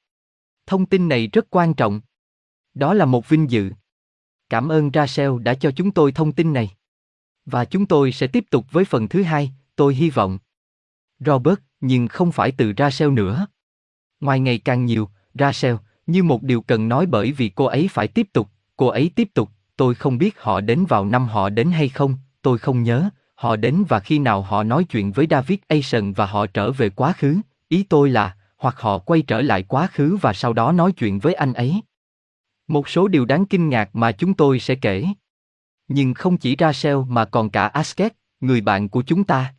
Thông 0.66 0.86
tin 0.86 1.08
này 1.08 1.26
rất 1.26 1.46
quan 1.50 1.74
trọng. 1.74 2.00
Đó 2.74 2.94
là 2.94 3.04
một 3.04 3.28
vinh 3.28 3.50
dự. 3.50 3.70
Cảm 4.50 4.68
ơn 4.68 4.90
Rachel 4.94 5.30
đã 5.42 5.54
cho 5.54 5.70
chúng 5.70 5.90
tôi 5.90 6.12
thông 6.12 6.32
tin 6.32 6.52
này. 6.52 6.70
Và 7.50 7.64
chúng 7.64 7.86
tôi 7.86 8.12
sẽ 8.12 8.26
tiếp 8.26 8.44
tục 8.50 8.66
với 8.70 8.84
phần 8.84 9.08
thứ 9.08 9.22
hai, 9.22 9.52
tôi 9.76 9.94
hy 9.94 10.10
vọng. 10.10 10.38
Robert, 11.20 11.58
nhưng 11.80 12.08
không 12.08 12.32
phải 12.32 12.52
từ 12.52 12.72
Rachel 12.78 13.10
nữa. 13.10 13.46
Ngoài 14.20 14.40
ngày 14.40 14.58
càng 14.58 14.84
nhiều, 14.84 15.08
Rachel, 15.34 15.74
như 16.06 16.22
một 16.22 16.42
điều 16.42 16.62
cần 16.62 16.88
nói 16.88 17.06
bởi 17.06 17.32
vì 17.32 17.48
cô 17.48 17.64
ấy 17.64 17.88
phải 17.88 18.08
tiếp 18.08 18.28
tục, 18.32 18.48
cô 18.76 18.86
ấy 18.86 19.10
tiếp 19.14 19.28
tục, 19.34 19.50
tôi 19.76 19.94
không 19.94 20.18
biết 20.18 20.40
họ 20.40 20.60
đến 20.60 20.84
vào 20.88 21.04
năm 21.04 21.26
họ 21.26 21.48
đến 21.48 21.70
hay 21.70 21.88
không, 21.88 22.14
tôi 22.42 22.58
không 22.58 22.82
nhớ, 22.82 23.08
họ 23.34 23.56
đến 23.56 23.84
và 23.88 24.00
khi 24.00 24.18
nào 24.18 24.42
họ 24.42 24.62
nói 24.62 24.84
chuyện 24.84 25.12
với 25.12 25.26
David 25.30 25.58
Asian 25.68 26.12
và 26.12 26.26
họ 26.26 26.46
trở 26.46 26.72
về 26.72 26.90
quá 26.90 27.12
khứ, 27.12 27.36
ý 27.68 27.82
tôi 27.82 28.10
là, 28.10 28.36
hoặc 28.56 28.80
họ 28.80 28.98
quay 28.98 29.22
trở 29.22 29.40
lại 29.40 29.62
quá 29.62 29.88
khứ 29.92 30.16
và 30.16 30.32
sau 30.32 30.52
đó 30.52 30.72
nói 30.72 30.92
chuyện 30.92 31.18
với 31.18 31.34
anh 31.34 31.52
ấy. 31.52 31.82
Một 32.68 32.88
số 32.88 33.08
điều 33.08 33.24
đáng 33.24 33.46
kinh 33.46 33.68
ngạc 33.68 33.96
mà 33.96 34.12
chúng 34.12 34.34
tôi 34.34 34.58
sẽ 34.58 34.74
kể. 34.74 35.04
Nhưng 35.88 36.14
không 36.14 36.36
chỉ 36.36 36.56
Rachel 36.58 36.96
mà 37.08 37.24
còn 37.24 37.50
cả 37.50 37.66
Asket, 37.66 38.12
người 38.40 38.60
bạn 38.60 38.88
của 38.88 39.02
chúng 39.02 39.24
ta. 39.24 39.54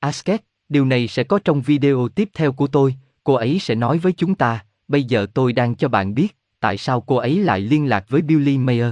Asket, 0.00 0.44
điều 0.68 0.84
này 0.84 1.08
sẽ 1.08 1.24
có 1.24 1.38
trong 1.44 1.62
video 1.62 2.08
tiếp 2.08 2.28
theo 2.34 2.52
của 2.52 2.66
tôi, 2.66 2.94
cô 3.24 3.34
ấy 3.34 3.58
sẽ 3.58 3.74
nói 3.74 3.98
với 3.98 4.12
chúng 4.12 4.34
ta, 4.34 4.64
bây 4.88 5.04
giờ 5.04 5.26
tôi 5.34 5.52
đang 5.52 5.74
cho 5.74 5.88
bạn 5.88 6.14
biết, 6.14 6.36
tại 6.60 6.78
sao 6.78 7.00
cô 7.00 7.16
ấy 7.16 7.38
lại 7.38 7.60
liên 7.60 7.86
lạc 7.86 8.04
với 8.08 8.22
Billy 8.22 8.58
Mayer. 8.58 8.90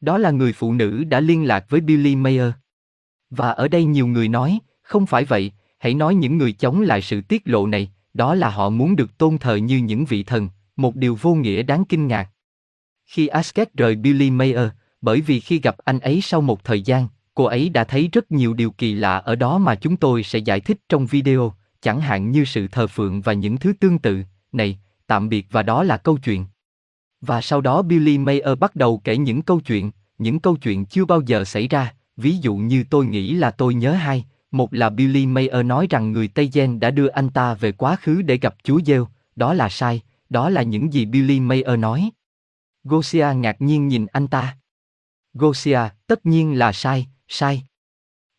Đó 0.00 0.18
là 0.18 0.30
người 0.30 0.52
phụ 0.52 0.72
nữ 0.72 1.04
đã 1.04 1.20
liên 1.20 1.44
lạc 1.44 1.66
với 1.68 1.80
Billy 1.80 2.16
Mayer. 2.16 2.50
Và 3.30 3.50
ở 3.50 3.68
đây 3.68 3.84
nhiều 3.84 4.06
người 4.06 4.28
nói, 4.28 4.58
không 4.82 5.06
phải 5.06 5.24
vậy, 5.24 5.52
hãy 5.78 5.94
nói 5.94 6.14
những 6.14 6.38
người 6.38 6.52
chống 6.52 6.80
lại 6.80 7.02
sự 7.02 7.20
tiết 7.20 7.42
lộ 7.44 7.66
này, 7.66 7.90
đó 8.14 8.34
là 8.34 8.50
họ 8.50 8.70
muốn 8.70 8.96
được 8.96 9.18
tôn 9.18 9.38
thờ 9.38 9.56
như 9.56 9.78
những 9.78 10.04
vị 10.04 10.22
thần, 10.22 10.48
một 10.76 10.96
điều 10.96 11.14
vô 11.14 11.34
nghĩa 11.34 11.62
đáng 11.62 11.84
kinh 11.84 12.06
ngạc. 12.06 12.28
Khi 13.06 13.26
Asket 13.26 13.74
rời 13.74 13.96
Billy 13.96 14.30
Mayer, 14.30 14.68
bởi 15.06 15.20
vì 15.20 15.40
khi 15.40 15.60
gặp 15.60 15.76
anh 15.84 15.98
ấy 15.98 16.20
sau 16.20 16.40
một 16.40 16.64
thời 16.64 16.82
gian, 16.82 17.08
cô 17.34 17.44
ấy 17.44 17.68
đã 17.68 17.84
thấy 17.84 18.08
rất 18.12 18.32
nhiều 18.32 18.54
điều 18.54 18.70
kỳ 18.70 18.94
lạ 18.94 19.16
ở 19.16 19.34
đó 19.34 19.58
mà 19.58 19.74
chúng 19.74 19.96
tôi 19.96 20.22
sẽ 20.22 20.38
giải 20.38 20.60
thích 20.60 20.80
trong 20.88 21.06
video, 21.06 21.54
chẳng 21.80 22.00
hạn 22.00 22.30
như 22.30 22.44
sự 22.44 22.68
thờ 22.68 22.86
phượng 22.86 23.20
và 23.20 23.32
những 23.32 23.56
thứ 23.56 23.72
tương 23.80 23.98
tự. 23.98 24.22
Này, 24.52 24.78
tạm 25.06 25.28
biệt 25.28 25.46
và 25.50 25.62
đó 25.62 25.82
là 25.82 25.96
câu 25.96 26.18
chuyện. 26.18 26.46
Và 27.20 27.40
sau 27.40 27.60
đó 27.60 27.82
Billy 27.82 28.18
Mayer 28.18 28.58
bắt 28.60 28.76
đầu 28.76 28.98
kể 29.04 29.16
những 29.16 29.42
câu 29.42 29.60
chuyện, 29.60 29.90
những 30.18 30.38
câu 30.38 30.56
chuyện 30.56 30.86
chưa 30.86 31.04
bao 31.04 31.20
giờ 31.20 31.44
xảy 31.44 31.68
ra, 31.68 31.94
ví 32.16 32.36
dụ 32.36 32.56
như 32.56 32.84
tôi 32.90 33.06
nghĩ 33.06 33.34
là 33.34 33.50
tôi 33.50 33.74
nhớ 33.74 33.92
hai, 33.92 34.24
một 34.50 34.74
là 34.74 34.90
Billy 34.90 35.26
Mayer 35.26 35.66
nói 35.66 35.86
rằng 35.90 36.12
người 36.12 36.28
Tây 36.28 36.50
Gen 36.52 36.80
đã 36.80 36.90
đưa 36.90 37.08
anh 37.08 37.28
ta 37.28 37.54
về 37.54 37.72
quá 37.72 37.96
khứ 37.96 38.22
để 38.22 38.36
gặp 38.36 38.54
Chúa 38.64 38.80
Giêsu, 38.86 39.06
đó 39.36 39.54
là 39.54 39.68
sai, 39.68 40.00
đó 40.30 40.50
là 40.50 40.62
những 40.62 40.92
gì 40.92 41.04
Billy 41.04 41.40
Mayer 41.40 41.78
nói. 41.78 42.10
Gosia 42.84 43.26
ngạc 43.36 43.62
nhiên 43.62 43.88
nhìn 43.88 44.06
anh 44.06 44.28
ta. 44.28 44.56
Gosia, 45.38 45.80
tất 46.06 46.26
nhiên 46.26 46.58
là 46.58 46.72
sai, 46.72 47.06
sai. 47.28 47.62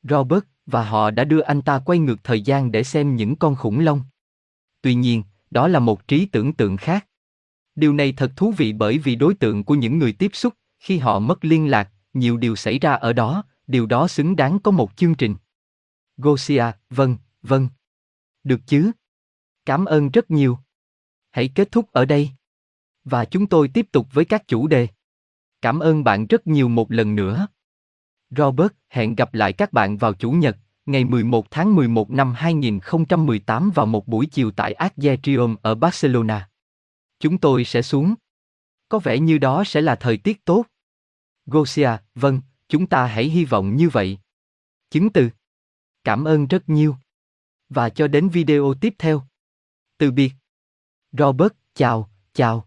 Robert, 0.04 0.44
và 0.66 0.84
họ 0.84 1.12
đã 1.12 1.24
đưa 1.24 1.42
anh 1.42 1.62
ta 1.62 1.80
quay 1.80 2.00
ngược 2.00 2.24
thời 2.24 2.42
gian 2.42 2.72
để 2.72 2.84
xem 2.84 3.16
những 3.16 3.36
con 3.36 3.56
khủng 3.56 3.80
long. 3.80 4.02
Tuy 4.82 4.94
nhiên, 4.94 5.24
đó 5.52 5.68
là 5.68 5.80
một 5.80 6.08
trí 6.08 6.26
tưởng 6.26 6.54
tượng 6.54 6.78
khác. 6.78 7.08
Điều 7.76 7.94
này 7.94 8.14
thật 8.18 8.32
thú 8.36 8.54
vị 8.58 8.74
bởi 8.74 8.98
vì 8.98 9.16
đối 9.16 9.34
tượng 9.34 9.64
của 9.64 9.76
những 9.76 10.00
người 10.00 10.14
tiếp 10.14 10.32
xúc, 10.34 10.54
khi 10.80 10.98
họ 10.98 11.20
mất 11.20 11.46
liên 11.46 11.72
lạc, 11.72 11.92
nhiều 12.14 12.38
điều 12.38 12.56
xảy 12.56 12.80
ra 12.80 12.94
ở 12.94 13.14
đó, 13.14 13.44
điều 13.68 13.86
đó 13.86 14.08
xứng 14.08 14.36
đáng 14.36 14.60
có 14.60 14.72
một 14.72 14.92
chương 14.96 15.16
trình. 15.16 15.36
Gosia, 16.18 16.66
vâng, 16.90 17.18
vâng. 17.42 17.70
Được 18.44 18.62
chứ? 18.66 18.92
Cảm 19.66 19.86
ơn 19.86 20.10
rất 20.10 20.32
nhiều. 20.32 20.58
Hãy 21.32 21.50
kết 21.56 21.72
thúc 21.72 21.92
ở 21.92 22.06
đây. 22.06 22.30
Và 23.04 23.26
chúng 23.26 23.48
tôi 23.48 23.68
tiếp 23.68 23.88
tục 23.92 24.08
với 24.14 24.26
các 24.26 24.48
chủ 24.48 24.68
đề. 24.68 24.88
Cảm 25.62 25.80
ơn 25.80 26.04
bạn 26.04 26.28
rất 26.28 26.48
nhiều 26.48 26.70
một 26.70 26.92
lần 26.92 27.16
nữa. 27.16 27.48
Robert, 28.30 28.72
hẹn 28.90 29.16
gặp 29.16 29.34
lại 29.34 29.54
các 29.54 29.74
bạn 29.74 29.98
vào 29.98 30.14
Chủ 30.14 30.32
nhật, 30.32 30.58
ngày 30.86 31.06
11 31.06 31.52
tháng 31.52 31.76
11 31.76 32.12
năm 32.12 32.34
2018 32.34 33.72
vào 33.72 33.86
một 33.86 34.08
buổi 34.08 34.26
chiều 34.26 34.52
tại 34.52 34.74
Argetrium 34.74 35.56
ở 35.62 35.76
Barcelona. 35.76 36.50
Chúng 37.20 37.38
tôi 37.38 37.64
sẽ 37.64 37.82
xuống. 37.82 38.16
Có 38.90 39.00
vẻ 39.00 39.20
như 39.20 39.38
đó 39.38 39.64
sẽ 39.64 39.82
là 39.82 39.96
thời 39.96 40.18
tiết 40.18 40.46
tốt. 40.46 40.66
Gosia, 41.46 41.90
vâng, 42.16 42.42
chúng 42.68 42.88
ta 42.88 43.06
hãy 43.06 43.26
hy 43.26 43.46
vọng 43.46 43.76
như 43.76 43.90
vậy. 43.90 44.20
Chứng 44.90 45.10
từ. 45.10 45.30
Cảm 46.04 46.24
ơn 46.24 46.48
rất 46.48 46.70
nhiều. 46.70 46.96
Và 47.70 47.90
cho 47.90 48.08
đến 48.08 48.30
video 48.30 48.74
tiếp 48.82 48.96
theo. 49.00 49.24
Từ 49.98 50.12
biệt. 50.12 50.32
Robert, 51.12 51.54
chào, 51.74 52.10
chào. 52.34 52.67